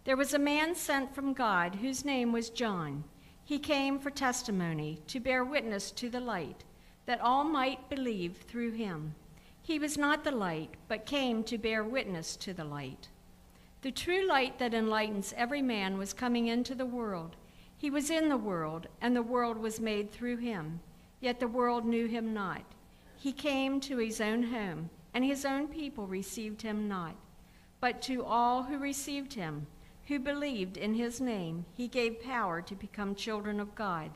There 0.04 0.16
was 0.16 0.36
a 0.36 0.38
man 0.38 0.76
sent 0.76 1.16
from 1.16 1.34
God 1.34 1.74
whose 1.74 2.06
name 2.06 2.32
was 2.32 2.52
John. 2.52 3.04
He 3.44 3.58
came 3.58 3.98
for 3.98 4.12
testimony, 4.12 5.00
to 5.08 5.20
bear 5.20 5.44
witness 5.44 5.90
to 5.90 6.08
the 6.08 6.20
light, 6.20 6.64
that 7.06 7.22
all 7.22 7.44
might 7.44 7.90
believe 7.90 8.38
through 8.38 8.72
him. 8.72 9.14
He 9.62 9.80
was 9.80 9.98
not 9.98 10.24
the 10.24 10.32
light, 10.32 10.76
but 10.88 11.06
came 11.06 11.44
to 11.44 11.58
bear 11.58 11.84
witness 11.84 12.36
to 12.38 12.54
the 12.54 12.64
light. 12.64 13.10
The 13.82 13.92
true 13.92 14.28
light 14.28 14.58
that 14.60 14.74
enlightens 14.74 15.34
every 15.38 15.62
man 15.62 15.98
was 15.98 16.14
coming 16.14 16.48
into 16.48 16.76
the 16.76 16.86
world. 16.86 17.36
He 17.78 17.90
was 17.90 18.10
in 18.10 18.30
the 18.30 18.38
world, 18.38 18.88
and 19.02 19.16
the 19.16 19.22
world 19.22 19.58
was 19.58 19.80
made 19.80 20.12
through 20.12 20.38
him, 20.38 20.80
yet 21.20 21.40
the 21.40 21.48
world 21.48 21.86
knew 21.86 22.08
him 22.08 22.34
not. 22.34 22.64
He 23.18 23.32
came 23.32 23.80
to 23.82 23.98
his 23.98 24.22
own 24.22 24.44
home, 24.44 24.90
and 25.14 25.24
his 25.24 25.46
own 25.46 25.68
people 25.68 26.08
received 26.08 26.62
him 26.62 26.88
not. 26.88 27.16
But 27.80 28.02
to 28.04 28.24
all 28.24 28.64
who 28.64 28.78
received 28.78 29.34
him, 29.34 29.68
who 30.08 30.20
believed 30.20 30.78
in 30.78 30.94
his 30.94 31.20
name, 31.20 31.66
he 31.74 31.88
gave 31.88 32.22
power 32.22 32.62
to 32.62 32.76
become 32.76 33.16
children 33.16 33.60
of 33.60 33.76
God, 33.76 34.12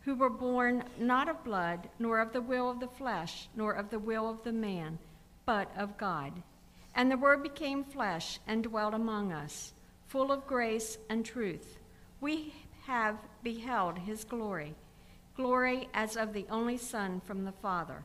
who 0.00 0.14
were 0.14 0.30
born 0.30 0.84
not 0.98 1.28
of 1.28 1.44
blood, 1.44 1.88
nor 1.98 2.20
of 2.20 2.32
the 2.32 2.40
will 2.40 2.70
of 2.70 2.80
the 2.80 2.88
flesh, 2.88 3.48
nor 3.54 3.72
of 3.72 3.90
the 3.90 3.98
will 3.98 4.28
of 4.28 4.42
the 4.44 4.52
man, 4.52 4.98
but 5.44 5.70
of 5.76 5.98
God. 5.98 6.32
And 6.94 7.10
the 7.10 7.16
Word 7.16 7.42
became 7.42 7.84
flesh 7.84 8.38
and 8.46 8.64
dwelt 8.64 8.94
among 8.94 9.32
us, 9.32 9.72
full 10.06 10.32
of 10.32 10.46
grace 10.46 10.98
and 11.08 11.24
truth. 11.24 11.78
We 12.20 12.54
have 12.86 13.16
beheld 13.42 13.98
his 13.98 14.24
glory, 14.24 14.74
glory 15.36 15.88
as 15.94 16.16
of 16.16 16.32
the 16.32 16.46
only 16.50 16.76
Son 16.76 17.20
from 17.24 17.44
the 17.44 17.52
Father. 17.52 18.04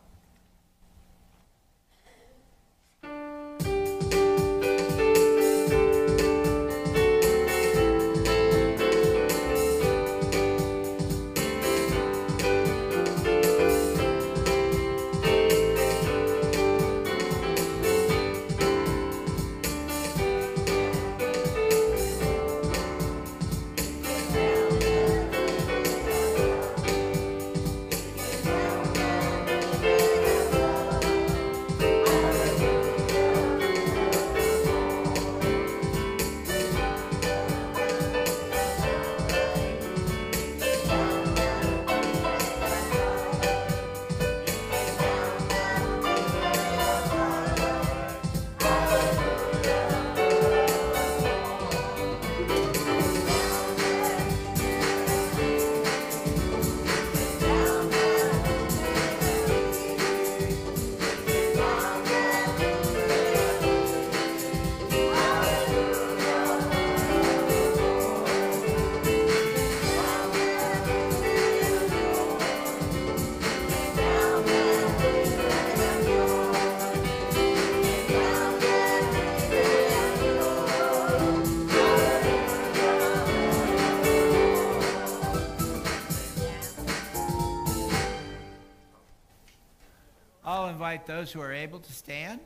Invite 90.96 91.08
those 91.08 91.34
who 91.34 91.42
are 91.42 91.52
able 91.52 91.80
to 91.80 91.92
stand 91.92 92.40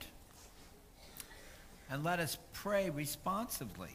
and 1.91 2.04
let 2.04 2.20
us 2.20 2.39
pray 2.52 2.89
responsively. 2.89 3.91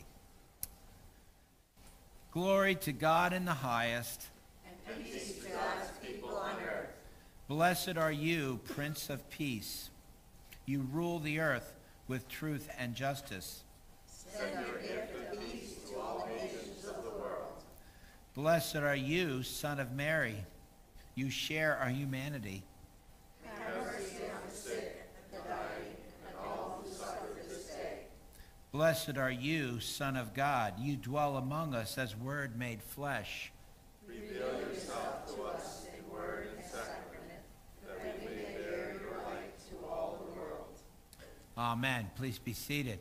Glory 2.30 2.76
to 2.76 2.92
God 2.92 3.32
in 3.32 3.46
the 3.46 3.52
highest. 3.52 4.28
And 4.88 5.04
peace 5.04 5.38
to 5.42 5.48
God's 5.48 5.88
people 6.00 6.36
on 6.36 6.54
earth. 6.62 6.90
Blessed 7.48 7.96
are 7.96 8.12
you, 8.12 8.60
Prince 8.64 9.10
of 9.10 9.28
Peace. 9.28 9.90
You 10.66 10.86
rule 10.92 11.18
the 11.18 11.40
earth 11.40 11.72
with 12.06 12.28
truth 12.28 12.68
and 12.78 12.94
justice. 12.94 13.64
Send 14.06 14.52
your 14.66 14.78
gift 14.78 15.32
of 15.32 15.50
peace 15.50 15.74
to 15.90 15.98
all 15.98 16.28
nations 16.32 16.84
of 16.84 17.02
the 17.02 17.10
world. 17.10 17.64
Blessed 18.34 18.76
are 18.76 18.94
you, 18.94 19.42
Son 19.42 19.80
of 19.80 19.90
Mary. 19.90 20.44
You 21.16 21.28
share 21.28 21.76
our 21.76 21.88
humanity. 21.88 22.62
Blessed 28.74 29.18
are 29.18 29.30
you, 29.30 29.78
Son 29.78 30.16
of 30.16 30.34
God. 30.34 30.80
You 30.80 30.96
dwell 30.96 31.36
among 31.36 31.76
us 31.76 31.96
as 31.96 32.16
Word 32.16 32.58
made 32.58 32.82
flesh. 32.82 33.52
Reveal 34.04 34.58
yourself 34.58 35.32
to 35.32 35.44
us 35.44 35.86
in 35.96 36.12
word 36.12 36.48
and 36.56 36.64
sacrament. 36.64 37.04
Amen. 41.56 42.10
Please 42.16 42.40
be 42.40 42.52
seated. 42.52 42.98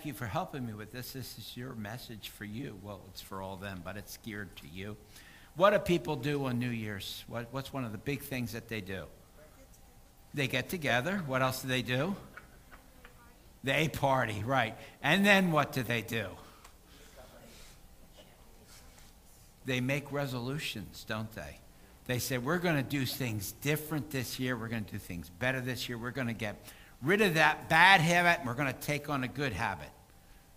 Thank 0.00 0.06
you 0.06 0.14
for 0.14 0.24
helping 0.24 0.64
me 0.64 0.72
with 0.72 0.90
this. 0.92 1.12
This 1.12 1.36
is 1.36 1.54
your 1.58 1.74
message 1.74 2.30
for 2.30 2.46
you. 2.46 2.78
Well, 2.82 3.02
it's 3.10 3.20
for 3.20 3.42
all 3.42 3.56
them, 3.56 3.82
but 3.84 3.98
it's 3.98 4.16
geared 4.24 4.48
to 4.56 4.62
you. 4.66 4.96
What 5.56 5.72
do 5.72 5.78
people 5.78 6.16
do 6.16 6.46
on 6.46 6.58
New 6.58 6.70
Year's? 6.70 7.22
What, 7.28 7.48
what's 7.50 7.70
one 7.70 7.84
of 7.84 7.92
the 7.92 7.98
big 7.98 8.22
things 8.22 8.52
that 8.52 8.66
they 8.66 8.80
do? 8.80 9.04
They 10.32 10.48
get 10.48 10.70
together. 10.70 11.18
What 11.26 11.42
else 11.42 11.60
do 11.60 11.68
they 11.68 11.82
do? 11.82 12.16
They 13.62 13.88
party, 13.88 14.42
right. 14.42 14.74
And 15.02 15.26
then 15.26 15.52
what 15.52 15.72
do 15.72 15.82
they 15.82 16.00
do? 16.00 16.28
They 19.66 19.82
make 19.82 20.10
resolutions, 20.10 21.04
don't 21.06 21.30
they? 21.32 21.58
They 22.06 22.20
say, 22.20 22.38
we're 22.38 22.56
going 22.56 22.76
to 22.76 22.82
do 22.82 23.04
things 23.04 23.52
different 23.52 24.10
this 24.10 24.40
year. 24.40 24.56
We're 24.56 24.68
going 24.68 24.86
to 24.86 24.92
do 24.92 24.98
things 24.98 25.28
better 25.28 25.60
this 25.60 25.90
year. 25.90 25.98
We're 25.98 26.10
going 26.10 26.28
to 26.28 26.32
get 26.32 26.56
rid 27.02 27.20
of 27.20 27.34
that 27.34 27.68
bad 27.68 28.00
habit 28.00 28.38
and 28.40 28.48
we're 28.48 28.54
going 28.54 28.72
to 28.72 28.80
take 28.80 29.08
on 29.08 29.24
a 29.24 29.28
good 29.28 29.52
habit. 29.52 29.90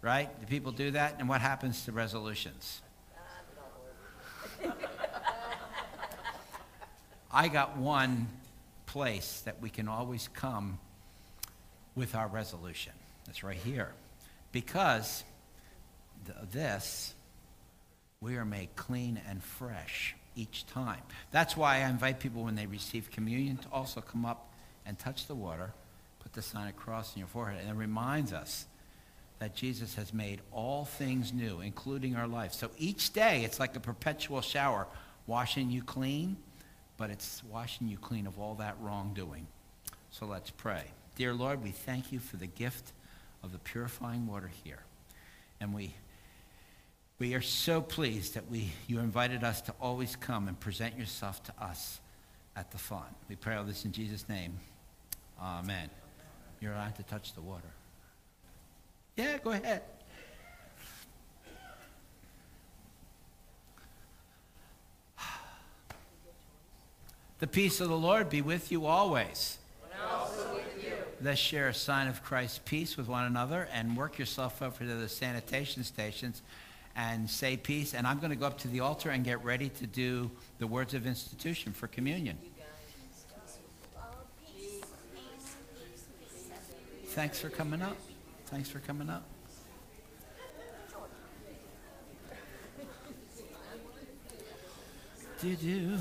Right? 0.02 0.30
Do 0.40 0.46
people 0.46 0.72
do 0.72 0.92
that? 0.92 1.16
And 1.20 1.30
what 1.30 1.42
happens 1.42 1.86
to 1.86 1.92
resolutions? 1.92 2.82
I 7.32 7.48
got 7.48 7.78
one 7.78 8.28
place 8.86 9.42
that 9.46 9.62
we 9.62 9.70
can 9.70 9.88
always 9.88 10.28
come 10.28 10.78
with 11.96 12.16
our 12.16 12.28
resolution. 12.28 12.94
That's 13.26 13.44
right 13.44 13.58
here. 13.58 13.92
Because 14.52 15.24
th- 16.26 16.38
this, 16.52 17.14
we 18.22 18.36
are 18.38 18.46
made 18.46 18.76
clean 18.76 19.20
and 19.28 19.44
fresh 19.44 20.16
each 20.36 20.66
time. 20.68 21.02
That's 21.32 21.56
why 21.58 21.78
I 21.78 21.90
invite 21.90 22.20
people 22.20 22.44
when 22.44 22.56
they 22.56 22.66
receive 22.66 23.10
communion 23.12 23.58
to 23.58 23.68
also 23.72 24.02
come 24.02 24.26
up 24.26 24.52
and 24.86 24.98
touch 24.98 25.28
the 25.28 25.36
water, 25.36 25.74
the 26.34 26.42
sign 26.42 26.68
of 26.68 26.76
cross 26.76 27.14
in 27.16 27.20
your 27.20 27.28
forehead, 27.28 27.62
and 27.62 27.70
it 27.70 27.80
reminds 27.80 28.34
us 28.34 28.66
that 29.40 29.56
Jesus 29.56 29.96
has 29.96 30.14
made 30.14 30.40
all 30.52 30.86
things 30.86 31.34
new, 31.34 31.60
including 31.60 32.16
our 32.16 32.28
life. 32.28 32.54
So 32.54 32.70
each 32.78 33.14
day, 33.14 33.44
it's 33.44 33.60
like 33.60 33.76
a 33.76 33.80
perpetual 33.80 34.42
shower, 34.42 34.88
washing 35.28 35.70
you 35.70 35.82
clean, 35.82 36.38
but 36.98 37.10
it's 37.10 37.44
washing 37.52 37.88
you 37.88 37.98
clean 37.98 38.28
of 38.28 38.40
all 38.40 38.56
that 38.56 38.76
wrongdoing. 38.80 39.48
So 40.12 40.26
let's 40.26 40.50
pray. 40.50 40.84
Dear 41.16 41.34
Lord, 41.34 41.64
we 41.64 41.72
thank 41.72 42.12
you 42.12 42.20
for 42.20 42.38
the 42.38 42.48
gift 42.48 42.94
of 43.44 43.52
the 43.52 43.60
purifying 43.60 44.28
water 44.28 44.50
here. 44.64 44.80
And 45.60 45.74
we, 45.74 45.94
we 47.20 47.36
are 47.36 47.42
so 47.42 47.82
pleased 47.82 48.36
that 48.36 48.50
we, 48.50 48.72
you 48.88 49.00
invited 49.00 49.44
us 49.44 49.62
to 49.64 49.74
always 49.82 50.16
come 50.16 50.48
and 50.48 50.60
present 50.60 50.98
yourself 50.98 51.44
to 51.44 51.54
us 51.62 52.00
at 52.56 52.72
the 52.72 52.78
font. 52.78 53.14
We 53.30 53.36
pray 53.36 53.56
all 53.56 53.64
this 53.64 53.86
in 53.86 53.92
Jesus' 53.92 54.28
name. 54.30 54.60
Amen. 55.42 55.90
You're 56.64 56.72
allowed 56.72 56.96
to 56.96 57.04
touch 57.04 57.34
the 57.34 57.42
water. 57.42 57.68
Yeah, 59.18 59.38
go 59.44 59.52
ahead. 59.52 59.82
The 67.40 67.48
peace 67.48 67.82
of 67.82 67.90
the 67.90 67.98
Lord 67.98 68.30
be 68.30 68.42
with 68.42 68.72
you 68.72 68.86
always. 68.86 69.58
Let's 71.22 71.42
share 71.42 71.68
a 71.68 71.74
sign 71.74 72.08
of 72.08 72.24
Christ's 72.24 72.62
peace 72.64 72.96
with 72.96 73.10
one 73.10 73.26
another 73.26 73.68
and 73.74 73.98
work 73.98 74.18
yourself 74.18 74.62
up 74.62 74.78
to 74.78 74.86
the 74.86 75.10
sanitation 75.10 75.84
stations 75.84 76.42
and 76.96 77.30
say 77.30 77.58
peace. 77.58 77.94
And 77.94 78.08
I'm 78.08 78.20
going 78.20 78.30
to 78.30 78.38
go 78.38 78.46
up 78.46 78.58
to 78.60 78.70
the 78.70 78.80
altar 78.80 79.10
and 79.10 79.26
get 79.26 79.44
ready 79.44 79.68
to 79.68 79.86
do 79.86 80.32
the 80.60 80.68
words 80.68 80.94
of 80.94 81.06
institution 81.06 81.74
for 81.74 81.88
communion. 81.88 82.38
Thanks 87.14 87.40
for 87.40 87.50
coming 87.50 87.82
up. 87.82 87.96
Thanks 88.48 88.70
for 88.70 88.80
coming 88.80 89.10
up. 89.10 89.24
Do 95.42 95.56
do. 95.56 95.98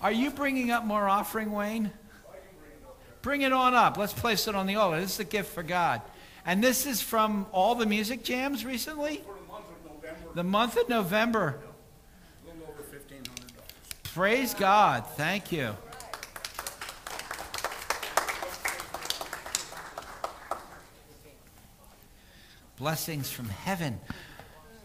Are 0.00 0.12
you 0.12 0.30
bringing 0.30 0.70
up 0.70 0.84
more 0.84 1.08
offering, 1.08 1.50
Wayne? 1.52 1.90
Bring 3.22 3.42
it 3.42 3.52
on 3.52 3.74
up. 3.74 3.96
Let's 3.96 4.12
place 4.12 4.46
it 4.46 4.54
on 4.54 4.66
the 4.66 4.76
altar. 4.76 5.00
This 5.00 5.14
is 5.14 5.20
a 5.20 5.24
gift 5.24 5.52
for 5.52 5.62
God. 5.62 6.02
And 6.46 6.62
this 6.62 6.86
is 6.86 7.02
from 7.02 7.46
all 7.52 7.74
the 7.74 7.84
music 7.84 8.22
jams 8.22 8.64
recently? 8.64 9.22
The 9.24 9.24
month 9.52 9.66
of 9.70 9.84
November, 9.84 10.34
The 10.34 10.44
month 10.44 10.76
of 10.76 10.88
November. 10.88 11.58
a 12.44 12.48
little 12.48 12.68
over 12.72 12.82
fifteen 12.84 13.18
hundred 13.18 13.54
dollars. 13.54 14.07
Praise 14.18 14.52
God. 14.52 15.06
Thank 15.14 15.52
you. 15.52 15.76
Blessings 22.76 23.30
from 23.30 23.48
heaven. 23.48 24.00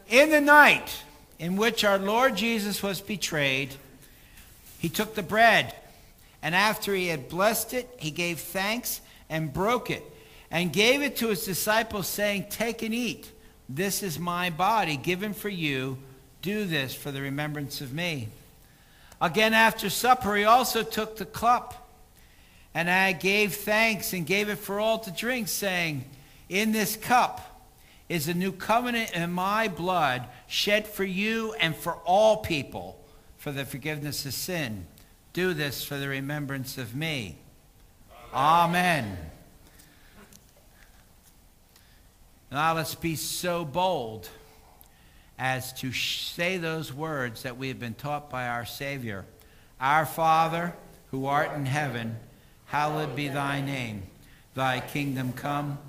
In 0.08 0.30
the 0.30 0.40
night 0.40 1.02
in 1.40 1.58
which 1.58 1.84
our 1.84 1.98
Lord 1.98 2.36
Jesus 2.36 2.84
was 2.84 3.02
betrayed, 3.02 3.74
he 4.78 4.88
took 4.88 5.16
the 5.16 5.24
bread, 5.24 5.74
and 6.44 6.54
after 6.54 6.94
he 6.94 7.08
had 7.08 7.28
blessed 7.28 7.74
it, 7.74 7.90
he 7.98 8.12
gave 8.12 8.40
thanks 8.40 9.02
and 9.32 9.52
broke 9.52 9.90
it, 9.90 10.04
and 10.52 10.72
gave 10.72 11.02
it 11.02 11.16
to 11.18 11.30
his 11.30 11.44
disciples, 11.44 12.06
saying, 12.06 12.46
Take 12.52 12.84
and 12.84 12.94
eat. 12.94 13.32
This 13.68 14.04
is 14.04 14.20
my 14.20 14.52
body 14.52 14.96
given 14.96 15.34
for 15.34 15.50
you. 15.50 15.98
Do 16.44 16.66
this 16.66 16.94
for 16.94 17.10
the 17.12 17.22
remembrance 17.22 17.82
of 17.82 17.94
me. 17.94 18.28
Again, 19.22 19.54
after 19.54 19.90
supper, 19.90 20.36
he 20.36 20.44
also 20.44 20.84
took 20.84 21.18
the 21.18 21.26
cup, 21.26 21.90
and 22.74 22.90
I 22.90 23.14
gave 23.14 23.56
thanks 23.56 24.14
and 24.14 24.26
gave 24.26 24.50
it 24.50 24.58
for 24.58 24.80
all 24.80 25.00
to 25.00 25.12
drink, 25.12 25.48
saying, 25.48 26.06
In 26.50 26.72
this 26.72 26.96
cup 26.96 27.54
is 28.10 28.28
a 28.28 28.34
new 28.34 28.52
covenant 28.52 29.14
in 29.14 29.32
my 29.32 29.68
blood, 29.68 30.28
shed 30.48 30.88
for 30.88 31.04
you 31.04 31.54
and 31.60 31.76
for 31.76 31.94
all 32.06 32.38
people 32.38 33.00
for 33.38 33.52
the 33.52 33.66
forgiveness 33.66 34.26
of 34.26 34.34
sin. 34.34 34.86
Do 35.34 35.54
this 35.54 35.84
for 35.84 35.98
the 35.98 36.08
remembrance 36.08 36.78
of 36.78 36.96
me. 36.96 37.38
Amen. 38.34 39.18
Now 42.52 42.76
let's 42.76 42.96
be 42.96 43.16
so 43.16 43.66
bold 43.66 44.30
as 45.44 45.74
to 45.74 45.92
say 45.92 46.56
those 46.56 46.94
words 46.94 47.44
that 47.44 47.58
we 47.58 47.68
have 47.68 47.78
been 47.78 47.94
taught 47.94 48.30
by 48.30 48.48
our 48.48 48.64
Savior. 48.64 49.26
Our 49.78 50.06
Father, 50.06 50.74
who 51.12 51.26
art 51.26 51.52
in 51.52 51.66
heaven, 51.66 52.16
hallowed 52.68 53.14
be 53.14 53.28
thy 53.28 53.60
name. 53.60 54.04
Thy 54.56 54.80
kingdom 54.80 55.34
come, 55.34 55.80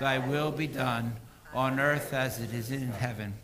thy 0.00 0.18
will 0.18 0.50
be 0.50 0.66
done, 0.66 1.14
on 1.54 1.78
earth 1.78 2.12
as 2.12 2.40
it 2.40 2.52
is 2.52 2.72
in 2.72 2.88
heaven. 2.88 3.34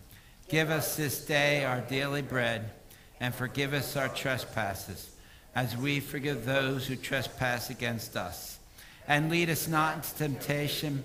Give 0.49 0.71
us 0.71 0.97
this 0.97 1.25
day 1.25 1.65
our 1.65 1.83
daily 1.83 2.23
bread, 2.23 2.73
and 3.21 3.33
forgive 3.33 3.73
us 3.73 3.95
our 3.95 4.09
trespasses, 4.09 5.11
as 5.55 5.77
we 5.77 6.01
forgive 6.01 6.45
those 6.45 6.89
who 6.89 6.97
trespass 6.97 7.71
against 7.71 8.17
us. 8.17 8.59
And 9.07 9.31
lead 9.31 9.49
us 9.49 9.69
not 9.69 9.99
into 9.99 10.15
temptation, 10.17 11.05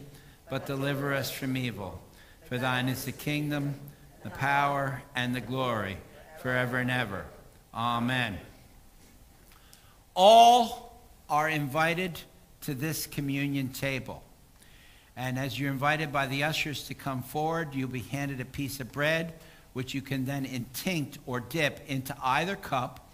but 0.50 0.66
deliver 0.66 1.14
us 1.14 1.30
from 1.30 1.56
evil. 1.56 2.02
For 2.46 2.58
thine 2.58 2.90
is 2.90 3.06
the 3.06 3.12
kingdom, 3.12 3.76
the 4.26 4.32
power, 4.32 5.04
and 5.16 5.36
the 5.36 5.40
glory, 5.40 5.98
forever 6.42 6.80
and 6.80 6.90
ever. 6.90 7.26
Amen. 7.76 8.40
All 10.16 11.00
are 11.30 11.48
invited 11.48 12.20
to 12.62 12.74
this 12.74 13.06
communion 13.06 13.70
table. 13.70 14.24
And 15.16 15.38
as 15.38 15.60
you're 15.60 15.72
invited 15.72 16.12
by 16.12 16.26
the 16.26 16.44
ushers 16.44 16.88
to 16.88 16.96
come 16.96 17.22
forward, 17.22 17.76
you'll 17.76 17.88
be 17.88 18.00
handed 18.00 18.42
a 18.42 18.46
piece 18.46 18.80
of 18.80 18.92
bread, 18.92 19.34
which 19.74 19.94
you 19.94 20.02
can 20.02 20.26
then 20.26 20.44
intinct 20.44 21.20
or 21.28 21.40
dip 21.40 21.88
into 21.88 22.16
either 22.24 22.56
cup. 22.56 23.08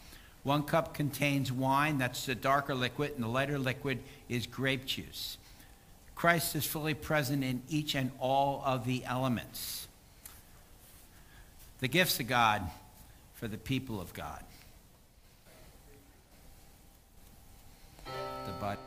One 0.43 0.63
cup 0.63 0.93
contains 0.93 1.51
wine, 1.51 1.97
that's 1.97 2.25
the 2.25 2.35
darker 2.35 2.73
liquid, 2.73 3.15
and 3.15 3.23
the 3.23 3.27
lighter 3.27 3.59
liquid 3.59 3.99
is 4.29 4.47
grape 4.47 4.85
juice. 4.85 5.37
Christ 6.15 6.55
is 6.55 6.65
fully 6.65 6.93
present 6.93 7.43
in 7.43 7.63
each 7.67 7.95
and 7.95 8.11
all 8.17 8.63
of 8.65 8.85
the 8.85 9.03
elements. 9.03 9.89
The 11.81 11.87
gifts 11.87 12.19
of 12.19 12.27
God 12.27 12.61
for 13.33 13.47
the 13.47 13.57
people 13.57 13.99
of 13.99 14.13
God. 14.13 14.43
The 18.05 18.51
body. 18.59 18.79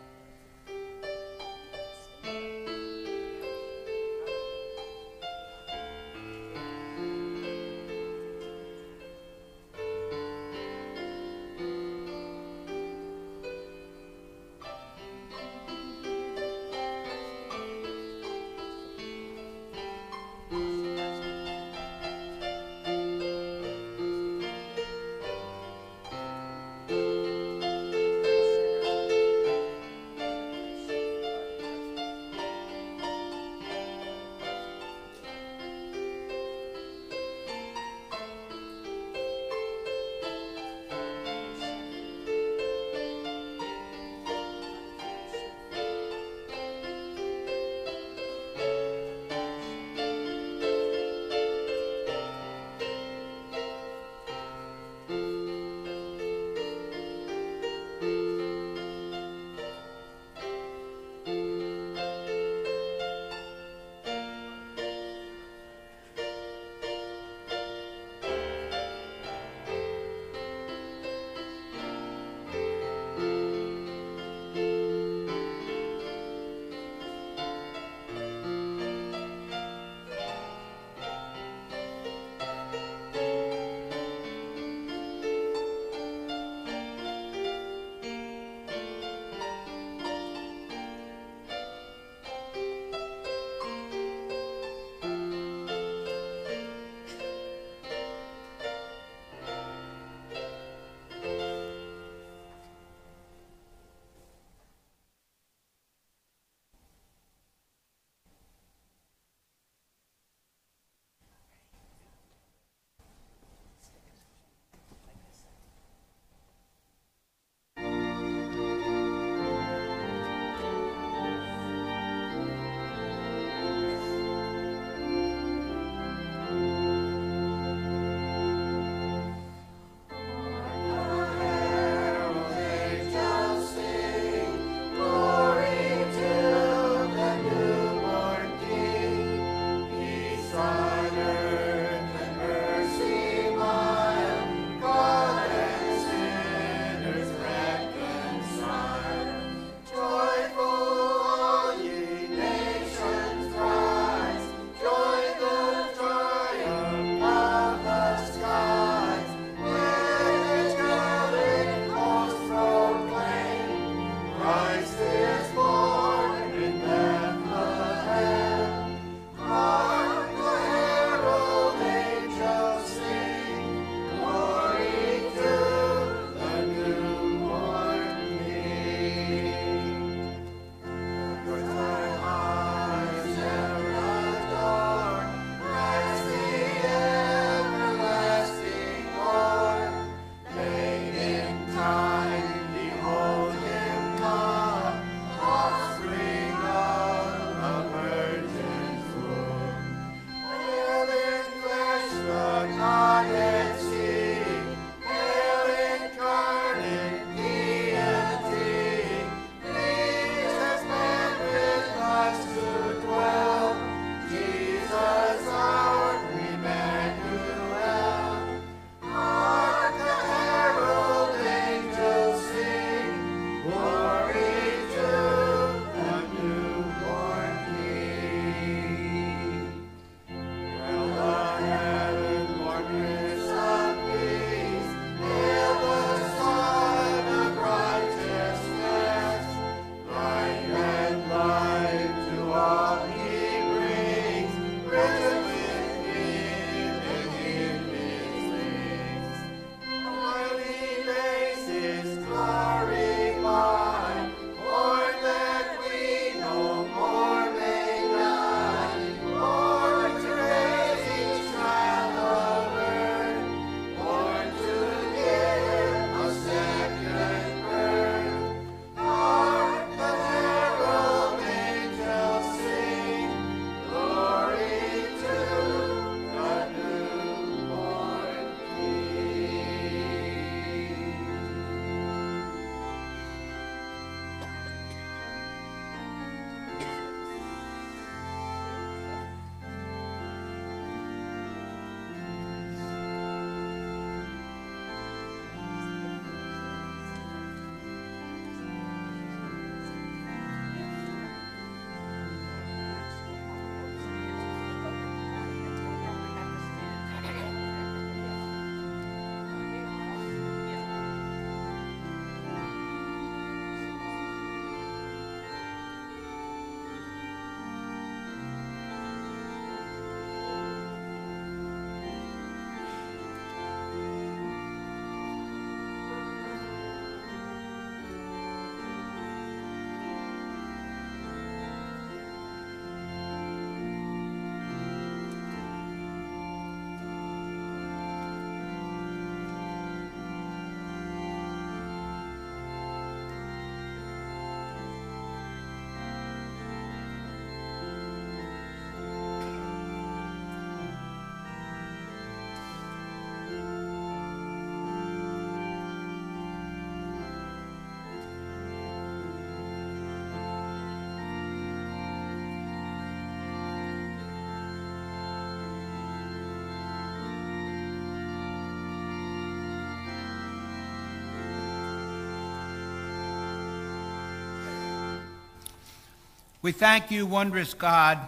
We 376.64 376.72
thank 376.72 377.10
you, 377.10 377.26
wondrous 377.26 377.74
God, 377.74 378.18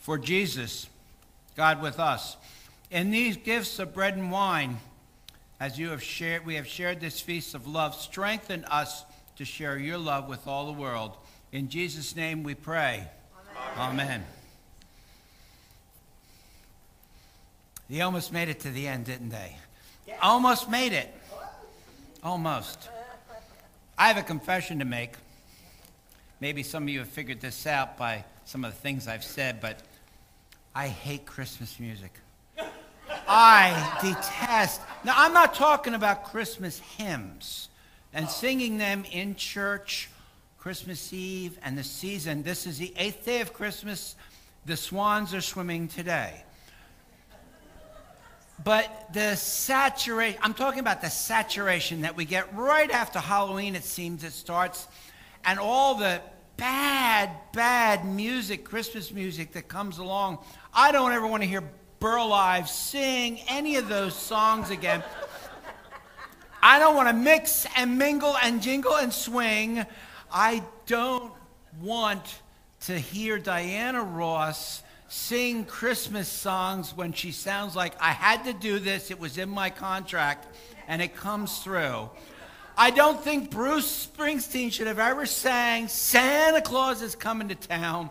for 0.00 0.18
Jesus, 0.18 0.88
God 1.56 1.80
with 1.80 2.00
us. 2.00 2.36
In 2.90 3.12
these 3.12 3.36
gifts 3.36 3.78
of 3.78 3.94
bread 3.94 4.16
and 4.16 4.32
wine, 4.32 4.78
as 5.60 5.78
you 5.78 5.90
have 5.90 6.02
shared, 6.02 6.44
we 6.44 6.56
have 6.56 6.66
shared 6.66 7.00
this 7.00 7.20
feast 7.20 7.54
of 7.54 7.68
love. 7.68 7.94
Strengthen 7.94 8.64
us 8.64 9.04
to 9.36 9.44
share 9.44 9.78
your 9.78 9.96
love 9.96 10.28
with 10.28 10.48
all 10.48 10.66
the 10.66 10.72
world. 10.72 11.12
In 11.52 11.68
Jesus' 11.68 12.16
name 12.16 12.42
we 12.42 12.56
pray. 12.56 13.06
Amen. 13.76 13.92
Amen. 13.92 14.24
They 17.88 18.00
almost 18.00 18.32
made 18.32 18.48
it 18.48 18.58
to 18.58 18.72
the 18.72 18.88
end, 18.88 19.04
didn't 19.04 19.28
they? 19.28 19.56
Almost 20.20 20.68
made 20.68 20.92
it. 20.92 21.14
Almost. 22.24 22.88
I 23.96 24.08
have 24.08 24.16
a 24.16 24.22
confession 24.22 24.80
to 24.80 24.84
make. 24.84 25.12
Maybe 26.40 26.62
some 26.62 26.84
of 26.84 26.88
you 26.88 27.00
have 27.00 27.08
figured 27.08 27.40
this 27.40 27.66
out 27.66 27.98
by 27.98 28.24
some 28.44 28.64
of 28.64 28.72
the 28.72 28.78
things 28.78 29.08
I've 29.08 29.24
said, 29.24 29.60
but 29.60 29.80
I 30.74 30.86
hate 30.86 31.26
Christmas 31.26 31.80
music. 31.80 32.12
I 33.26 33.98
detest. 34.00 34.80
Now, 35.04 35.14
I'm 35.16 35.32
not 35.32 35.54
talking 35.54 35.94
about 35.94 36.24
Christmas 36.24 36.78
hymns 36.78 37.68
and 38.14 38.28
singing 38.28 38.78
them 38.78 39.04
in 39.10 39.34
church 39.34 40.10
Christmas 40.58 41.12
Eve 41.12 41.58
and 41.62 41.76
the 41.76 41.84
season. 41.84 42.42
This 42.42 42.66
is 42.66 42.78
the 42.78 42.92
eighth 42.96 43.24
day 43.24 43.40
of 43.40 43.52
Christmas. 43.52 44.14
The 44.64 44.76
swans 44.76 45.34
are 45.34 45.40
swimming 45.40 45.88
today. 45.88 46.44
But 48.62 49.12
the 49.12 49.34
saturation, 49.36 50.38
I'm 50.42 50.54
talking 50.54 50.80
about 50.80 51.00
the 51.00 51.10
saturation 51.10 52.02
that 52.02 52.16
we 52.16 52.24
get 52.24 52.54
right 52.54 52.90
after 52.90 53.18
Halloween, 53.18 53.76
it 53.76 53.84
seems 53.84 54.24
it 54.24 54.32
starts, 54.32 54.88
and 55.48 55.58
all 55.58 55.94
the 55.94 56.20
bad, 56.58 57.30
bad 57.54 58.04
music, 58.04 58.64
Christmas 58.64 59.10
music 59.10 59.52
that 59.52 59.66
comes 59.66 59.96
along. 59.96 60.40
I 60.74 60.92
don't 60.92 61.10
ever 61.12 61.26
want 61.26 61.42
to 61.42 61.48
hear 61.48 61.62
Burl 62.00 62.34
Ives 62.34 62.70
sing 62.70 63.40
any 63.48 63.76
of 63.76 63.88
those 63.88 64.14
songs 64.14 64.68
again. 64.68 65.02
I 66.62 66.78
don't 66.78 66.94
want 66.94 67.08
to 67.08 67.14
mix 67.14 67.66
and 67.78 67.96
mingle 67.96 68.36
and 68.42 68.60
jingle 68.60 68.94
and 68.96 69.10
swing. 69.10 69.86
I 70.30 70.62
don't 70.84 71.32
want 71.80 72.42
to 72.80 72.98
hear 72.98 73.38
Diana 73.38 74.02
Ross 74.02 74.82
sing 75.08 75.64
Christmas 75.64 76.28
songs 76.28 76.94
when 76.94 77.14
she 77.14 77.32
sounds 77.32 77.74
like 77.74 77.94
I 78.02 78.10
had 78.10 78.44
to 78.44 78.52
do 78.52 78.78
this, 78.78 79.10
it 79.10 79.18
was 79.18 79.38
in 79.38 79.48
my 79.48 79.70
contract, 79.70 80.46
and 80.86 81.00
it 81.00 81.16
comes 81.16 81.60
through. 81.60 82.10
I 82.80 82.90
don't 82.90 83.20
think 83.20 83.50
Bruce 83.50 84.06
Springsteen 84.06 84.72
should 84.72 84.86
have 84.86 85.00
ever 85.00 85.26
sang 85.26 85.88
Santa 85.88 86.62
Claus 86.62 87.02
is 87.02 87.16
coming 87.16 87.48
to 87.48 87.56
town, 87.56 88.08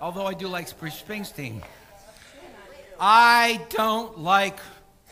although 0.00 0.24
I 0.24 0.34
do 0.34 0.46
like 0.46 0.78
Bruce 0.78 1.02
Springsteen. 1.02 1.64
I 3.00 3.60
don't 3.70 4.16
like 4.20 4.60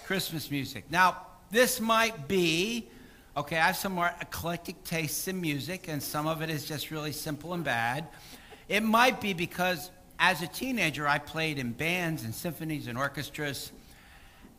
Christmas 0.04 0.52
music. 0.52 0.84
Now, 0.88 1.16
this 1.50 1.80
might 1.80 2.28
be, 2.28 2.86
okay, 3.36 3.56
I 3.56 3.66
have 3.66 3.76
some 3.76 3.90
more 3.90 4.12
eclectic 4.20 4.84
tastes 4.84 5.26
in 5.26 5.40
music, 5.40 5.88
and 5.88 6.00
some 6.00 6.28
of 6.28 6.40
it 6.40 6.48
is 6.48 6.64
just 6.64 6.92
really 6.92 7.10
simple 7.10 7.54
and 7.54 7.64
bad. 7.64 8.06
It 8.68 8.84
might 8.84 9.20
be 9.20 9.32
because 9.32 9.90
as 10.20 10.42
a 10.42 10.46
teenager, 10.46 11.08
I 11.08 11.18
played 11.18 11.58
in 11.58 11.72
bands 11.72 12.22
and 12.22 12.32
symphonies 12.32 12.86
and 12.86 12.96
orchestras, 12.96 13.72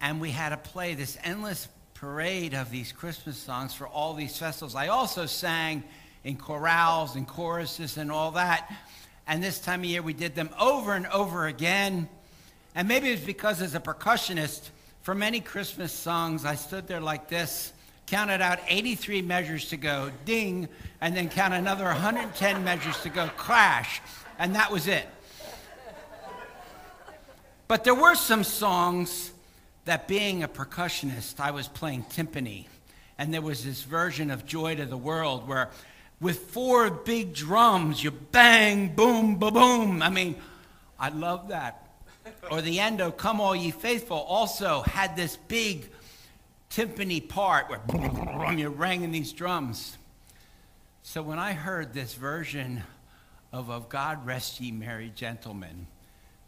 and 0.02 0.20
we 0.20 0.32
had 0.32 0.50
to 0.50 0.58
play 0.58 0.96
this 0.96 1.18
endless 1.24 1.70
parade 2.00 2.54
of 2.54 2.70
these 2.70 2.92
Christmas 2.92 3.38
songs 3.38 3.74
for 3.74 3.88
all 3.88 4.14
these 4.14 4.38
festivals. 4.38 4.76
I 4.76 4.90
also 4.90 5.26
sang 5.26 5.84
in 6.24 6.38
chorales 6.38 7.16
and 7.16 7.28
choruses 7.28 7.98
and 7.98 8.12
all 8.12 8.32
that. 8.32 8.72
And 9.26 9.44
this 9.44 9.60
time 9.60 9.80
of 9.80 9.86
year, 9.86 10.04
we 10.04 10.14
did 10.14 10.36
them 10.36 10.52
over 10.60 10.94
and 10.94 11.08
over 11.08 11.48
again. 11.48 12.08
And 12.76 12.88
maybe 12.88 13.10
it 13.10 13.14
was 13.14 13.22
because, 13.22 13.64
as 13.64 13.74
a 13.74 13.80
percussionist, 13.80 14.70
for 15.02 15.16
many 15.16 15.40
Christmas 15.40 15.92
songs, 15.92 16.46
I 16.46 16.54
stood 16.54 16.88
there 16.88 17.02
like 17.02 17.30
this, 17.30 17.74
counted 18.06 18.42
out 18.42 18.60
83 18.68 19.24
measures 19.24 19.70
to 19.70 19.78
go, 19.78 20.12
ding, 20.24 20.70
and 21.02 21.18
then 21.18 21.30
count 21.30 21.56
another 21.56 21.86
110 21.86 22.64
measures 22.64 23.02
to 23.02 23.10
go, 23.10 23.28
crash. 23.38 24.02
And 24.38 24.54
that 24.54 24.72
was 24.72 24.86
it. 24.86 25.08
But 27.68 27.84
there 27.84 27.96
were 27.96 28.14
some 28.14 28.44
songs 28.44 29.32
that, 29.88 30.08
being 30.08 30.44
a 30.44 30.48
percussionist, 30.48 31.40
I 31.40 31.52
was 31.52 31.68
playing 31.68 32.04
timpani. 32.04 32.68
And 33.18 33.34
there 33.34 33.42
was 33.42 33.66
this 33.66 33.84
version 33.84 34.30
of 34.30 34.46
Joy 34.46 34.76
to 34.76 34.86
the 34.86 34.98
World 34.98 35.48
where, 35.48 35.70
with 36.22 36.38
four 36.52 36.90
big 36.90 37.34
drums, 37.34 38.04
you 38.04 38.12
bang, 38.12 38.96
boom, 38.96 39.38
ba 39.38 39.52
boom. 39.52 40.02
I 40.04 40.10
mean, 40.10 40.36
I 41.00 41.10
love 41.10 41.50
that. 41.50 41.88
Or 42.52 42.62
the 42.62 42.80
end 42.80 43.02
of 43.02 43.18
Come 43.18 43.42
All 43.42 43.56
Ye 43.56 43.72
Faithful 43.72 44.18
also 44.18 44.82
had 44.82 45.16
this 45.16 45.38
big 45.48 45.90
timpani 46.70 47.28
part 47.28 47.70
where 47.70 48.54
you're 48.54 48.70
ringing 48.70 49.12
these 49.12 49.34
drums. 49.34 49.98
So 51.02 51.22
when 51.22 51.40
I 51.40 51.54
heard 51.54 51.94
this 51.94 52.14
version 52.14 52.84
of 53.54 53.70
Of 53.70 53.90
God 53.90 54.26
Rest 54.26 54.60
Ye 54.60 54.72
Merry 54.72 55.12
Gentlemen, 55.16 55.88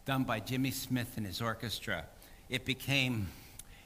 done 0.05 0.23
by 0.23 0.39
Jimmy 0.39 0.71
Smith 0.71 1.13
and 1.15 1.25
his 1.25 1.41
orchestra, 1.41 2.05
it 2.49 2.65
became, 2.65 3.29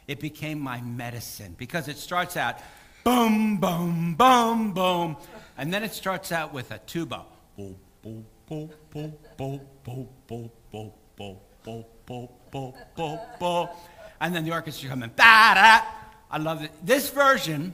it 0.07 0.19
became 0.19 0.59
my 0.59 0.81
medicine 0.81 1.55
because 1.57 1.87
it 1.87 1.97
starts 1.97 2.37
out 2.37 2.59
boom, 3.03 3.57
boom, 3.57 4.15
boom, 4.15 4.73
boom, 4.73 5.17
and 5.57 5.73
then 5.73 5.83
it 5.83 5.93
starts 5.93 6.31
out 6.31 6.53
with 6.53 6.71
a 6.71 6.79
tuba. 6.79 7.25
Boom, 7.57 7.75
boom, 8.01 8.25
boom, 8.47 8.69
boom, 8.91 9.13
boom, 9.37 9.61
boom, 9.83 10.09
boom, 10.27 10.49
boom, 10.71 10.91
boom, 11.15 11.85
boom, 12.05 12.27
boom, 12.51 12.73
boom, 12.95 13.19
boom. 13.39 13.67
And 14.21 14.33
then 14.33 14.45
the 14.45 14.51
orchestra 14.51 14.89
coming, 14.89 15.11
da 15.15 15.53
da. 15.53 15.85
I 16.31 16.37
love 16.37 16.63
it. 16.63 16.71
This 16.81 17.09
version 17.09 17.73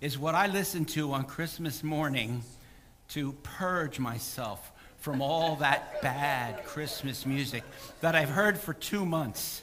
is 0.00 0.18
what 0.18 0.34
I 0.34 0.46
listen 0.48 0.84
to 0.86 1.12
on 1.12 1.24
Christmas 1.24 1.82
morning 1.82 2.42
to 3.08 3.32
purge 3.42 3.98
myself 3.98 4.72
from 4.98 5.22
all 5.22 5.56
that 5.56 6.02
bad 6.02 6.64
Christmas 6.64 7.24
music 7.24 7.62
that 8.00 8.14
I've 8.14 8.28
heard 8.28 8.58
for 8.58 8.74
two 8.74 9.06
months. 9.06 9.62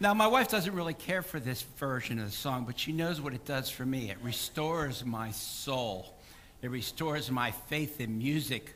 Now, 0.00 0.14
my 0.14 0.28
wife 0.28 0.48
doesn't 0.48 0.74
really 0.74 0.94
care 0.94 1.22
for 1.22 1.40
this 1.40 1.62
version 1.62 2.20
of 2.20 2.26
the 2.26 2.30
song, 2.30 2.64
but 2.64 2.78
she 2.78 2.92
knows 2.92 3.20
what 3.20 3.34
it 3.34 3.44
does 3.44 3.68
for 3.68 3.84
me. 3.84 4.10
It 4.10 4.18
restores 4.22 5.04
my 5.04 5.32
soul, 5.32 6.14
it 6.62 6.70
restores 6.70 7.30
my 7.30 7.50
faith 7.50 8.00
in 8.00 8.18
music. 8.18 8.74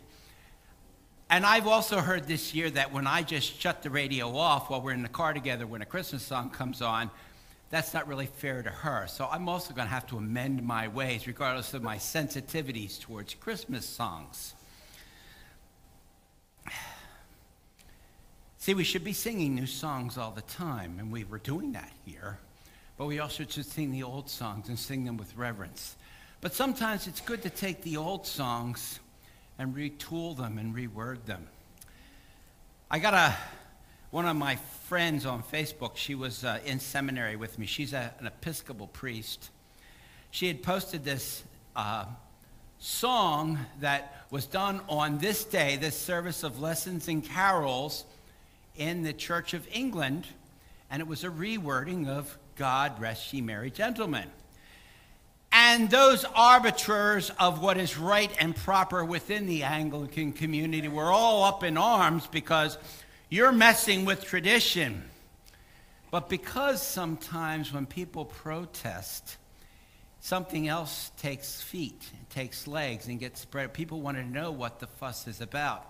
And 1.30 1.46
I've 1.46 1.66
also 1.66 1.98
heard 1.98 2.26
this 2.26 2.54
year 2.54 2.68
that 2.70 2.92
when 2.92 3.06
I 3.06 3.22
just 3.22 3.58
shut 3.58 3.82
the 3.82 3.88
radio 3.88 4.36
off 4.36 4.68
while 4.68 4.82
we're 4.82 4.92
in 4.92 5.02
the 5.02 5.08
car 5.08 5.32
together 5.32 5.66
when 5.66 5.80
a 5.80 5.86
Christmas 5.86 6.22
song 6.22 6.50
comes 6.50 6.82
on, 6.82 7.10
that's 7.70 7.94
not 7.94 8.06
really 8.06 8.26
fair 8.26 8.62
to 8.62 8.68
her. 8.68 9.06
So 9.06 9.26
I'm 9.30 9.48
also 9.48 9.72
going 9.72 9.86
to 9.86 9.94
have 9.94 10.06
to 10.08 10.18
amend 10.18 10.62
my 10.62 10.88
ways, 10.88 11.26
regardless 11.26 11.72
of 11.72 11.82
my 11.82 11.96
sensitivities 11.96 13.00
towards 13.00 13.32
Christmas 13.32 13.86
songs. 13.86 14.54
See, 18.62 18.74
we 18.74 18.84
should 18.84 19.02
be 19.02 19.12
singing 19.12 19.56
new 19.56 19.66
songs 19.66 20.16
all 20.16 20.30
the 20.30 20.42
time, 20.42 21.00
and 21.00 21.10
we 21.10 21.24
were 21.24 21.40
doing 21.40 21.72
that 21.72 21.90
here. 22.04 22.38
But 22.96 23.06
we 23.06 23.18
also 23.18 23.44
should 23.44 23.66
sing 23.66 23.90
the 23.90 24.04
old 24.04 24.30
songs 24.30 24.68
and 24.68 24.78
sing 24.78 25.04
them 25.04 25.16
with 25.16 25.36
reverence. 25.36 25.96
But 26.40 26.54
sometimes 26.54 27.08
it's 27.08 27.20
good 27.20 27.42
to 27.42 27.50
take 27.50 27.82
the 27.82 27.96
old 27.96 28.24
songs 28.24 29.00
and 29.58 29.74
retool 29.74 30.36
them 30.36 30.58
and 30.58 30.76
reword 30.76 31.24
them. 31.24 31.48
I 32.88 33.00
got 33.00 33.14
a 33.14 33.34
one 34.12 34.26
of 34.26 34.36
my 34.36 34.54
friends 34.84 35.26
on 35.26 35.42
Facebook. 35.42 35.96
She 35.96 36.14
was 36.14 36.44
uh, 36.44 36.60
in 36.64 36.78
seminary 36.78 37.34
with 37.34 37.58
me. 37.58 37.66
She's 37.66 37.92
a, 37.92 38.14
an 38.20 38.28
Episcopal 38.28 38.86
priest. 38.86 39.50
She 40.30 40.46
had 40.46 40.62
posted 40.62 41.04
this 41.04 41.42
uh, 41.74 42.04
song 42.78 43.58
that 43.80 44.24
was 44.30 44.46
done 44.46 44.82
on 44.88 45.18
this 45.18 45.42
day, 45.44 45.74
this 45.74 45.98
service 45.98 46.44
of 46.44 46.60
lessons 46.60 47.08
and 47.08 47.24
carols 47.24 48.04
in 48.76 49.02
the 49.02 49.12
Church 49.12 49.54
of 49.54 49.66
England, 49.72 50.26
and 50.90 51.00
it 51.00 51.06
was 51.06 51.24
a 51.24 51.28
rewording 51.28 52.08
of 52.08 52.38
God 52.56 53.00
rest 53.00 53.32
ye 53.32 53.40
merry 53.40 53.70
gentlemen. 53.70 54.28
And 55.52 55.90
those 55.90 56.24
arbiters 56.24 57.30
of 57.38 57.62
what 57.62 57.76
is 57.76 57.98
right 57.98 58.30
and 58.40 58.56
proper 58.56 59.04
within 59.04 59.46
the 59.46 59.64
Anglican 59.64 60.32
community 60.32 60.88
were 60.88 61.12
all 61.12 61.44
up 61.44 61.62
in 61.62 61.76
arms 61.76 62.26
because 62.26 62.78
you're 63.28 63.52
messing 63.52 64.06
with 64.06 64.24
tradition. 64.24 65.02
But 66.10 66.30
because 66.30 66.80
sometimes 66.80 67.72
when 67.72 67.84
people 67.84 68.24
protest, 68.24 69.36
something 70.20 70.68
else 70.68 71.10
takes 71.18 71.60
feet, 71.60 72.02
takes 72.30 72.66
legs, 72.66 73.08
and 73.08 73.20
gets 73.20 73.40
spread, 73.40 73.74
people 73.74 74.00
want 74.00 74.16
to 74.16 74.24
know 74.24 74.50
what 74.50 74.80
the 74.80 74.86
fuss 74.86 75.26
is 75.26 75.42
about. 75.42 75.86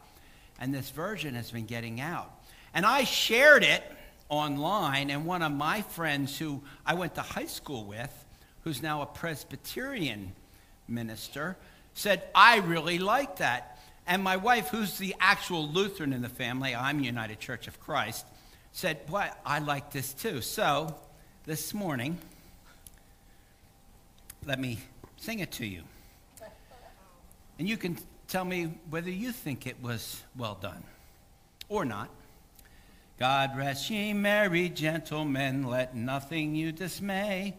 And 0.60 0.74
this 0.74 0.90
version 0.90 1.34
has 1.34 1.50
been 1.50 1.66
getting 1.66 2.00
out. 2.00 2.32
And 2.74 2.86
I 2.86 3.04
shared 3.04 3.64
it 3.64 3.82
online, 4.28 5.10
and 5.10 5.26
one 5.26 5.42
of 5.42 5.52
my 5.52 5.82
friends 5.82 6.38
who 6.38 6.62
I 6.86 6.94
went 6.94 7.14
to 7.16 7.20
high 7.20 7.46
school 7.46 7.84
with, 7.84 8.24
who's 8.64 8.82
now 8.82 9.02
a 9.02 9.06
Presbyterian 9.06 10.32
minister, 10.88 11.56
said, 11.94 12.22
I 12.34 12.58
really 12.58 12.98
like 12.98 13.36
that. 13.36 13.78
And 14.06 14.22
my 14.24 14.36
wife, 14.36 14.68
who's 14.68 14.98
the 14.98 15.14
actual 15.20 15.68
Lutheran 15.68 16.12
in 16.12 16.22
the 16.22 16.28
family, 16.28 16.74
I'm 16.74 17.00
United 17.00 17.40
Church 17.40 17.68
of 17.68 17.78
Christ, 17.78 18.24
said, 18.72 19.06
Boy, 19.06 19.28
I 19.44 19.58
like 19.58 19.92
this 19.92 20.14
too. 20.14 20.40
So 20.40 20.96
this 21.44 21.74
morning, 21.74 22.18
let 24.46 24.58
me 24.58 24.78
sing 25.18 25.40
it 25.40 25.52
to 25.52 25.66
you. 25.66 25.82
And 27.58 27.68
you 27.68 27.76
can 27.76 27.98
tell 28.28 28.44
me 28.44 28.72
whether 28.90 29.10
you 29.10 29.30
think 29.30 29.66
it 29.66 29.76
was 29.82 30.22
well 30.36 30.58
done 30.60 30.82
or 31.68 31.84
not. 31.84 32.08
God 33.18 33.56
rest 33.56 33.90
ye 33.90 34.12
merry 34.12 34.68
gentlemen, 34.68 35.64
let 35.64 35.94
nothing 35.94 36.54
you 36.54 36.72
dismay. 36.72 37.56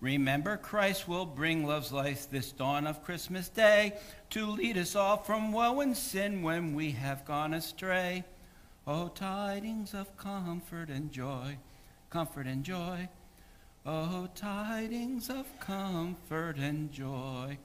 Remember, 0.00 0.56
Christ 0.56 1.08
will 1.08 1.26
bring 1.26 1.66
love's 1.66 1.92
light 1.92 2.26
this 2.30 2.52
dawn 2.52 2.86
of 2.86 3.02
Christmas 3.04 3.48
Day 3.48 3.94
to 4.30 4.46
lead 4.46 4.76
us 4.76 4.94
all 4.94 5.16
from 5.16 5.52
woe 5.52 5.80
and 5.80 5.96
sin 5.96 6.42
when 6.42 6.74
we 6.74 6.92
have 6.92 7.24
gone 7.24 7.54
astray. 7.54 8.24
Oh, 8.86 9.08
tidings 9.08 9.94
of 9.94 10.14
comfort 10.16 10.90
and 10.90 11.10
joy, 11.10 11.56
comfort 12.10 12.46
and 12.46 12.62
joy. 12.62 13.08
Oh, 13.86 14.28
tidings 14.34 15.28
of 15.28 15.46
comfort 15.58 16.56
and 16.56 16.92
joy. 16.92 17.58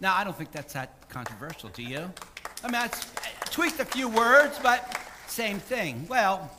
Now, 0.00 0.14
I 0.16 0.24
don't 0.24 0.36
think 0.36 0.52
that's 0.52 0.74
that 0.74 1.08
controversial, 1.08 1.70
do 1.70 1.82
you? 1.82 2.12
I 2.62 2.66
mean, 2.66 2.76
I 2.76 2.88
tweaked 3.46 3.80
a 3.80 3.84
few 3.84 4.08
words, 4.08 4.58
but 4.62 5.00
same 5.26 5.58
thing. 5.58 6.06
Well, 6.08 6.50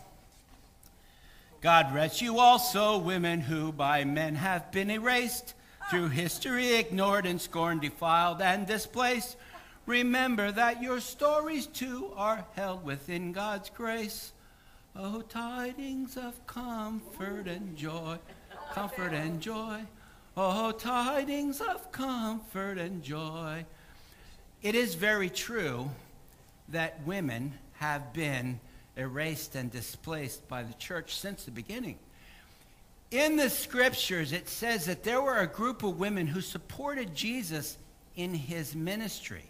God 1.62 1.94
rest 1.94 2.22
you 2.22 2.40
also, 2.40 2.98
women 2.98 3.42
who 3.42 3.72
by 3.72 4.04
men 4.04 4.36
have 4.36 4.72
been 4.72 4.92
erased, 4.92 5.56
through 5.90 6.10
history 6.10 6.76
ignored 6.76 7.26
and 7.26 7.42
scorned, 7.42 7.82
defiled 7.82 8.42
and 8.42 8.68
displaced. 8.68 9.38
Remember 9.86 10.52
that 10.52 10.84
your 10.84 11.00
stories 11.00 11.66
too 11.66 12.12
are 12.16 12.46
held 12.56 12.84
within 12.84 13.32
God's 13.32 13.70
grace. 13.70 14.34
Oh, 14.96 15.22
tidings 15.22 16.18
of 16.18 16.46
comfort 16.46 17.48
and 17.48 17.76
joy, 17.76 18.18
comfort 18.74 19.14
and 19.14 19.40
joy. 19.42 19.82
Oh, 20.36 20.72
tidings 20.72 21.62
of 21.62 21.92
comfort 21.92 22.78
and 22.78 23.02
joy. 23.02 23.66
It 24.62 24.76
is 24.76 24.96
very 24.96 25.30
true 25.30 25.90
that 26.70 27.00
women 27.06 27.58
have 27.74 28.12
been 28.14 28.60
erased 28.98 29.56
and 29.56 29.72
displaced 29.72 30.48
by 30.48 30.64
the 30.64 30.74
church 30.74 31.18
since 31.18 31.46
the 31.46 31.52
beginning. 31.52 31.98
In 33.12 33.38
the 33.38 33.50
scriptures, 33.50 34.34
it 34.34 34.50
says 34.50 34.86
that 34.86 35.04
there 35.04 35.22
were 35.22 35.38
a 35.38 35.48
group 35.48 35.84
of 35.84 35.98
women 35.98 36.28
who 36.28 36.42
supported 36.42 37.16
Jesus 37.16 37.78
in 38.16 38.34
his 38.34 38.76
ministry. 38.76 39.46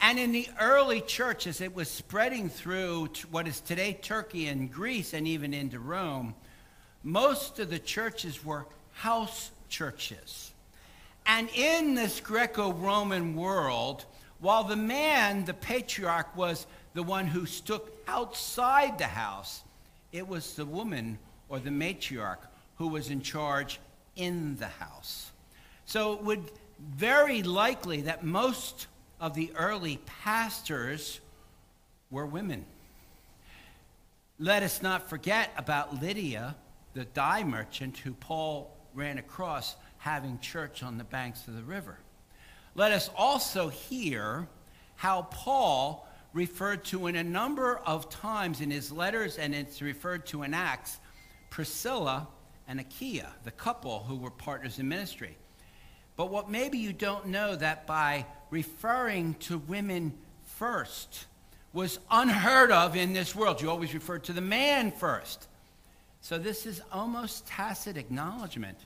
And 0.00 0.18
in 0.18 0.32
the 0.32 0.48
early 0.60 1.00
church, 1.00 1.46
as 1.46 1.62
it 1.62 1.74
was 1.74 1.90
spreading 1.90 2.50
through 2.50 3.08
what 3.30 3.48
is 3.48 3.60
today 3.60 3.94
Turkey 3.94 4.48
and 4.48 4.70
Greece 4.70 5.14
and 5.14 5.26
even 5.26 5.54
into 5.54 5.80
Rome, 5.80 6.34
most 7.02 7.58
of 7.58 7.70
the 7.70 7.78
churches 7.78 8.44
were 8.44 8.66
house 8.92 9.50
churches. 9.68 10.52
And 11.24 11.48
in 11.54 11.94
this 11.94 12.20
Greco 12.20 12.72
Roman 12.72 13.34
world, 13.34 14.04
while 14.40 14.64
the 14.64 14.76
man, 14.76 15.44
the 15.44 15.54
patriarch, 15.54 16.36
was 16.36 16.66
the 16.96 17.02
one 17.02 17.26
who 17.26 17.44
stood 17.44 17.82
outside 18.08 18.96
the 18.96 19.04
house, 19.04 19.62
it 20.12 20.26
was 20.26 20.54
the 20.54 20.64
woman 20.64 21.18
or 21.50 21.58
the 21.58 21.68
matriarch 21.68 22.38
who 22.76 22.88
was 22.88 23.10
in 23.10 23.20
charge 23.20 23.78
in 24.16 24.56
the 24.56 24.66
house. 24.66 25.30
So 25.84 26.14
it 26.14 26.22
would 26.22 26.50
very 26.80 27.42
likely 27.42 28.00
that 28.02 28.24
most 28.24 28.86
of 29.20 29.34
the 29.34 29.52
early 29.56 29.98
pastors 30.06 31.20
were 32.10 32.24
women. 32.24 32.64
Let 34.38 34.62
us 34.62 34.80
not 34.80 35.10
forget 35.10 35.50
about 35.58 36.00
Lydia, 36.00 36.56
the 36.94 37.04
dye 37.04 37.44
merchant 37.44 37.98
who 37.98 38.14
Paul 38.14 38.74
ran 38.94 39.18
across 39.18 39.76
having 39.98 40.38
church 40.38 40.82
on 40.82 40.96
the 40.96 41.04
banks 41.04 41.46
of 41.46 41.56
the 41.56 41.62
river. 41.62 41.98
Let 42.74 42.92
us 42.92 43.10
also 43.14 43.68
hear 43.68 44.48
how 44.94 45.28
Paul 45.30 46.05
referred 46.36 46.84
to 46.84 47.06
in 47.06 47.16
a 47.16 47.24
number 47.24 47.78
of 47.86 48.10
times 48.10 48.60
in 48.60 48.70
his 48.70 48.92
letters 48.92 49.38
and 49.38 49.54
it's 49.54 49.80
referred 49.80 50.26
to 50.26 50.42
in 50.42 50.52
Acts 50.52 50.98
Priscilla 51.48 52.28
and 52.68 52.78
Aquila, 52.78 53.32
the 53.44 53.50
couple 53.50 54.00
who 54.00 54.16
were 54.16 54.30
partners 54.30 54.78
in 54.78 54.86
ministry. 54.86 55.34
But 56.14 56.30
what 56.30 56.50
maybe 56.50 56.76
you 56.76 56.92
don't 56.92 57.28
know 57.28 57.56
that 57.56 57.86
by 57.86 58.26
referring 58.50 59.34
to 59.40 59.56
women 59.56 60.12
first 60.44 61.24
was 61.72 61.98
unheard 62.10 62.70
of 62.70 62.96
in 62.96 63.14
this 63.14 63.34
world. 63.34 63.62
You 63.62 63.70
always 63.70 63.94
refer 63.94 64.18
to 64.18 64.34
the 64.34 64.42
man 64.42 64.92
first. 64.92 65.48
So 66.20 66.36
this 66.36 66.66
is 66.66 66.82
almost 66.92 67.46
tacit 67.46 67.96
acknowledgement 67.96 68.76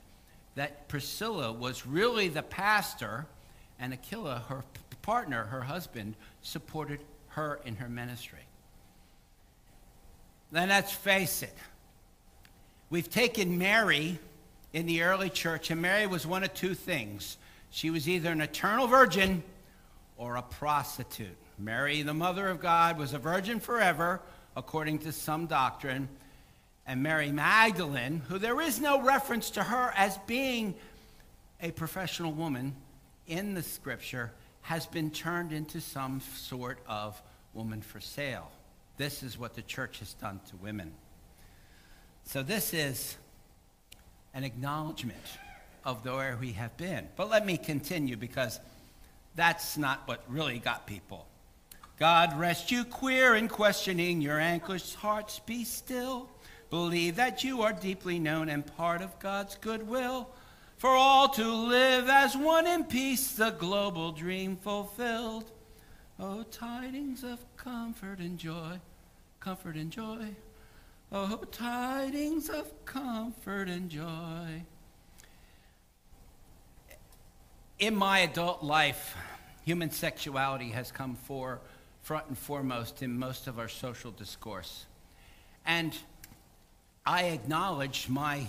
that 0.55 0.87
Priscilla 0.87 1.51
was 1.51 1.85
really 1.85 2.29
the 2.29 2.43
pastor 2.43 3.25
and 3.77 3.91
Aquila, 3.91 4.43
her 4.47 4.63
partner, 5.01 5.45
her 5.45 5.61
husband, 5.61 6.15
supported 6.43 6.99
her 7.31 7.59
in 7.65 7.75
her 7.77 7.89
ministry. 7.89 8.39
Then 10.51 10.69
let's 10.69 10.91
face 10.91 11.43
it. 11.43 11.55
We've 12.89 13.09
taken 13.09 13.57
Mary 13.57 14.19
in 14.73 14.85
the 14.85 15.03
early 15.03 15.29
church, 15.29 15.71
and 15.71 15.81
Mary 15.81 16.07
was 16.07 16.27
one 16.27 16.43
of 16.43 16.53
two 16.53 16.73
things. 16.73 17.37
She 17.69 17.89
was 17.89 18.07
either 18.09 18.31
an 18.31 18.41
eternal 18.41 18.87
virgin 18.87 19.43
or 20.17 20.35
a 20.35 20.41
prostitute. 20.41 21.37
Mary, 21.57 22.01
the 22.01 22.13
mother 22.13 22.49
of 22.49 22.59
God, 22.59 22.97
was 22.97 23.13
a 23.13 23.19
virgin 23.19 23.59
forever, 23.59 24.21
according 24.57 24.99
to 24.99 25.11
some 25.11 25.45
doctrine. 25.45 26.09
And 26.85 27.01
Mary 27.01 27.31
Magdalene, 27.31 28.21
who 28.27 28.39
there 28.39 28.59
is 28.59 28.81
no 28.81 29.01
reference 29.01 29.51
to 29.51 29.63
her 29.63 29.93
as 29.95 30.17
being 30.27 30.75
a 31.61 31.71
professional 31.71 32.33
woman 32.33 32.75
in 33.27 33.53
the 33.53 33.63
scripture, 33.63 34.31
has 34.61 34.85
been 34.85 35.11
turned 35.11 35.51
into 35.51 35.81
some 35.81 36.21
sort 36.21 36.79
of 36.87 37.21
woman 37.53 37.81
for 37.81 37.99
sale. 37.99 38.51
This 38.97 39.23
is 39.23 39.37
what 39.37 39.55
the 39.55 39.61
church 39.61 39.99
has 39.99 40.13
done 40.13 40.39
to 40.49 40.55
women. 40.57 40.93
So 42.23 42.43
this 42.43 42.73
is 42.73 43.17
an 44.33 44.43
acknowledgement 44.43 45.17
of 45.83 46.05
where 46.05 46.37
we 46.39 46.53
have 46.53 46.75
been. 46.77 47.07
But 47.15 47.29
let 47.29 47.45
me 47.45 47.57
continue 47.57 48.15
because 48.15 48.59
that's 49.35 49.77
not 49.77 50.07
what 50.07 50.23
really 50.27 50.59
got 50.59 50.85
people. 50.85 51.25
God 51.97 52.39
rest 52.39 52.71
you 52.71 52.83
queer 52.83 53.35
in 53.35 53.47
questioning 53.47 54.21
your 54.21 54.39
anguished 54.39 54.95
hearts, 54.95 55.39
be 55.39 55.63
still. 55.63 56.29
Believe 56.69 57.17
that 57.17 57.43
you 57.43 57.63
are 57.63 57.73
deeply 57.73 58.17
known 58.17 58.49
and 58.49 58.65
part 58.77 59.01
of 59.01 59.19
God's 59.19 59.55
goodwill. 59.55 60.29
For 60.81 60.89
all 60.89 61.29
to 61.29 61.47
live 61.47 62.09
as 62.09 62.35
one 62.35 62.65
in 62.65 62.85
peace, 62.85 63.33
the 63.33 63.51
global 63.51 64.11
dream 64.11 64.57
fulfilled. 64.57 65.51
Oh, 66.19 66.41
tidings 66.41 67.23
of 67.23 67.37
comfort 67.55 68.17
and 68.17 68.39
joy, 68.39 68.79
comfort 69.39 69.75
and 69.75 69.91
joy. 69.91 70.29
Oh, 71.11 71.43
tidings 71.51 72.49
of 72.49 72.83
comfort 72.85 73.67
and 73.69 73.91
joy. 73.91 74.63
In 77.77 77.95
my 77.95 78.17
adult 78.21 78.63
life, 78.63 79.15
human 79.63 79.91
sexuality 79.91 80.69
has 80.69 80.91
come 80.91 81.13
for 81.13 81.61
front 82.01 82.25
and 82.27 82.35
foremost 82.35 83.03
in 83.03 83.19
most 83.19 83.45
of 83.45 83.59
our 83.59 83.69
social 83.69 84.09
discourse. 84.09 84.87
And 85.63 85.95
I 87.05 87.25
acknowledge 87.25 88.09
my 88.09 88.47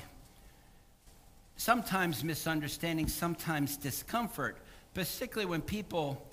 sometimes 1.63 2.25
misunderstanding, 2.25 3.07
sometimes 3.07 3.77
discomfort, 3.77 4.57
particularly 4.95 5.49
when 5.49 5.63
people 5.63 6.27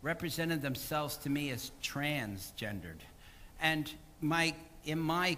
represented 0.00 0.62
themselves 0.62 1.18
to 1.18 1.28
me 1.28 1.50
as 1.50 1.72
transgendered. 1.82 3.00
And 3.60 3.92
my, 4.22 4.54
in 4.86 4.98
my 4.98 5.36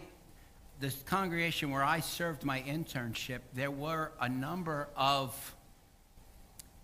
the 0.78 0.94
congregation 1.06 1.72
where 1.72 1.82
I 1.82 1.98
served 1.98 2.44
my 2.44 2.60
internship, 2.60 3.40
there 3.54 3.72
were 3.72 4.12
a 4.20 4.28
number 4.28 4.88
of 4.96 5.56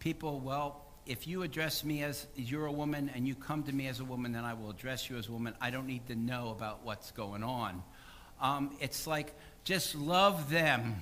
people, 0.01 0.41
well, 0.41 0.85
if 1.07 1.29
you 1.29 1.43
address 1.43 1.85
me 1.85 2.03
as 2.03 2.27
you're 2.35 2.67
a 2.67 2.73
woman 2.73 3.13
and 3.15 3.29
you 3.29 3.37
come 3.37 3.63
to 3.63 3.73
me 3.73 3.87
as 3.87 4.01
a 4.01 4.05
woman, 4.05 4.33
then 4.33 4.45
I 4.45 4.55
will 4.55 4.71
address 4.71 5.09
you 5.09 5.17
as 5.19 5.29
a 5.29 5.33
woman. 5.33 5.55
I 5.61 5.71
don't 5.71 5.87
need 5.87 6.09
to 6.09 6.17
know 6.17 6.51
about 6.51 6.85
what's 6.85 7.13
going 7.13 7.45
on. 7.45 7.85
Um, 8.41 8.77
it's 8.81 9.07
like 9.07 9.33
just 9.63 9.95
love 9.95 10.51
them 10.51 10.97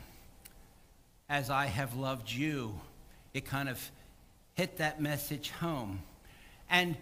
as 1.33 1.49
I 1.49 1.65
have 1.65 1.97
loved 1.97 2.31
you. 2.31 2.79
It 3.33 3.47
kind 3.47 3.71
of 3.71 3.81
hit 4.53 4.77
that 4.77 5.01
message 5.01 5.49
home. 5.49 6.03
And 6.69 6.95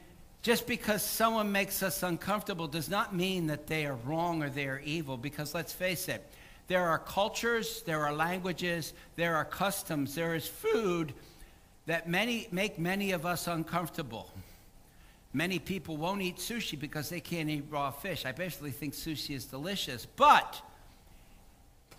just 0.43 0.69
because 0.69 1.03
someone 1.03 1.51
makes 1.51 1.83
us 1.83 2.05
uncomfortable 2.05 2.69
does 2.69 2.89
not 2.89 3.13
mean 3.13 3.49
that 3.49 3.67
they 3.67 3.87
are 3.87 3.97
wrong 3.97 4.45
or 4.45 4.49
they 4.49 4.69
are 4.69 4.81
evil, 4.85 5.17
because 5.17 5.53
let's 5.53 5.73
face 5.73 6.09
it, 6.09 6.25
there 6.69 6.87
are 6.87 7.01
cultures, 7.01 7.83
there 7.83 8.07
are 8.07 8.13
languages, 8.13 8.93
there 9.17 9.35
are 9.35 9.45
customs, 9.45 10.15
there 10.15 10.37
is 10.37 10.47
food 10.47 11.13
that 11.87 12.09
many, 12.09 12.47
make 12.53 12.79
many 12.79 13.11
of 13.11 13.27
us 13.27 13.49
uncomfortable. 13.49 14.31
Many 15.33 15.59
people 15.59 15.97
won't 15.97 16.23
eat 16.23 16.37
sushi 16.37 16.79
because 16.79 17.09
they 17.09 17.21
can't 17.21 17.51
eat 17.51 17.65
raw 17.69 17.91
fish. 17.91 18.25
I 18.25 18.31
basically 18.31 18.71
think 18.71 18.95
sushi 18.95 19.35
is 19.35 19.47
delicious, 19.47 20.07
but 20.07 20.63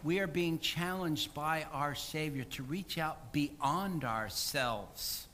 we 0.04 0.20
are 0.20 0.28
being 0.28 0.60
challenged 0.60 1.34
by 1.34 1.66
our 1.72 1.96
Savior 1.96 2.44
to 2.44 2.64
reach 2.64 2.98
out 2.98 3.32
beyond 3.32 4.04
ourselves. 4.04 5.28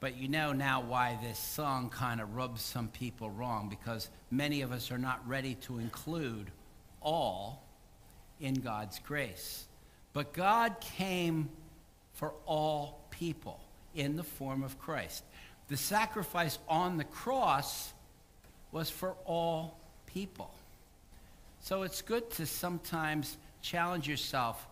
But 0.00 0.16
you 0.16 0.28
know 0.28 0.52
now 0.52 0.80
why 0.80 1.18
this 1.22 1.38
song 1.38 1.90
kind 1.90 2.20
of 2.20 2.34
rubs 2.34 2.62
some 2.62 2.88
people 2.88 3.30
wrong 3.30 3.68
because 3.68 4.08
many 4.30 4.62
of 4.62 4.72
us 4.72 4.90
are 4.90 4.98
not 4.98 5.26
ready 5.28 5.54
to 5.62 5.78
include 5.78 6.50
all 7.00 7.64
in 8.40 8.54
God's 8.54 8.98
grace. 8.98 9.66
But 10.12 10.32
God 10.32 10.80
came 10.80 11.48
for 12.14 12.32
all 12.46 13.06
people 13.10 13.60
in 13.94 14.16
the 14.16 14.24
form 14.24 14.62
of 14.62 14.78
Christ. 14.78 15.24
The 15.68 15.76
sacrifice 15.76 16.58
on 16.68 16.96
the 16.96 17.04
cross 17.04 17.92
was 18.72 18.90
for 18.90 19.14
all 19.24 19.78
people. 20.06 20.52
So 21.62 21.84
it's 21.84 22.02
good 22.02 22.28
to 22.32 22.44
sometimes 22.44 23.36
challenge 23.62 24.08
yourself 24.08 24.66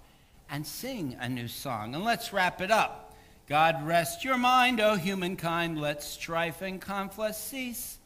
and 0.50 0.66
sing 0.66 1.16
a 1.20 1.28
new 1.28 1.46
song. 1.46 1.94
And 1.94 2.02
let's 2.04 2.32
wrap 2.32 2.60
it 2.60 2.72
up. 2.72 3.14
God 3.48 3.86
rest 3.86 4.24
your 4.24 4.36
mind, 4.36 4.80
O 4.80 4.96
humankind. 4.96 5.80
Let 5.80 6.02
strife 6.02 6.62
and 6.62 6.80
conflict 6.80 7.36
cease. 7.36 7.98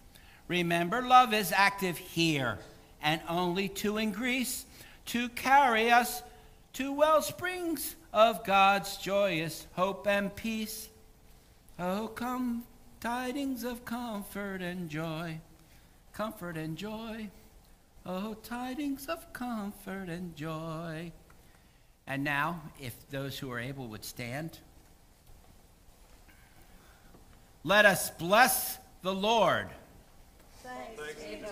Remember, 0.48 1.00
love 1.00 1.32
is 1.32 1.50
active 1.50 1.96
here 1.96 2.58
and 3.02 3.22
only 3.26 3.68
to 3.68 3.96
increase, 3.96 4.66
to 5.06 5.30
carry 5.30 5.90
us 5.90 6.22
to 6.74 6.92
well 6.92 7.22
springs 7.22 7.96
of 8.12 8.44
God's 8.44 8.98
joyous 8.98 9.66
hope 9.72 10.06
and 10.06 10.34
peace. 10.36 10.90
Oh, 11.78 12.08
come, 12.08 12.64
tidings 13.00 13.64
of 13.64 13.86
comfort 13.86 14.60
and 14.60 14.90
joy, 14.90 15.40
comfort 16.12 16.58
and 16.58 16.76
joy. 16.76 17.30
Oh, 18.06 18.34
tidings 18.34 19.06
of 19.06 19.32
comfort 19.32 20.10
and 20.10 20.36
joy. 20.36 21.10
And 22.06 22.22
now, 22.22 22.60
if 22.78 22.94
those 23.08 23.38
who 23.38 23.50
are 23.50 23.58
able 23.58 23.88
would 23.88 24.04
stand, 24.04 24.58
let 27.62 27.86
us 27.86 28.10
bless 28.10 28.78
the 29.00 29.14
Lord. 29.14 29.68
Thanks, 30.62 31.24
Abel. 31.24 31.48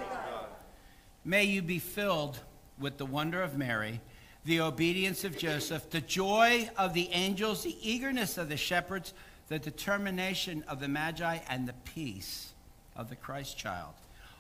May 1.25 1.45
you 1.45 1.63
be 1.63 1.79
filled 1.79 2.39
with 2.79 2.99
the 2.99 3.07
wonder 3.07 3.43
of 3.43 3.57
Mary, 3.57 4.03
the 4.45 4.61
obedience 4.61 5.25
of 5.25 5.39
Joseph, 5.39 5.89
the 5.89 6.03
joy 6.03 6.69
of 6.77 6.93
the 6.93 7.09
angels, 7.13 7.63
the 7.63 7.77
eagerness 7.81 8.37
of 8.37 8.51
the 8.51 8.57
shepherds, 8.59 9.15
the 9.49 9.59
determination 9.59 10.65
of 10.69 10.81
the 10.81 10.89
Magi, 10.89 11.39
and 11.49 11.67
the 11.67 11.75
peace 11.85 12.53
of 12.95 13.09
the 13.09 13.17
Christ 13.17 13.57
child. 13.57 13.95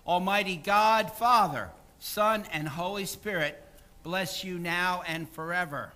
Almighty 0.06 0.56
God, 0.56 1.10
Father, 1.10 1.70
Son, 2.05 2.44
and 2.53 2.66
Holy 2.66 3.05
Spirit, 3.05 3.62
bless 4.03 4.42
you 4.42 4.59
now 4.59 5.05
and 5.07 5.28
forever. 5.30 5.92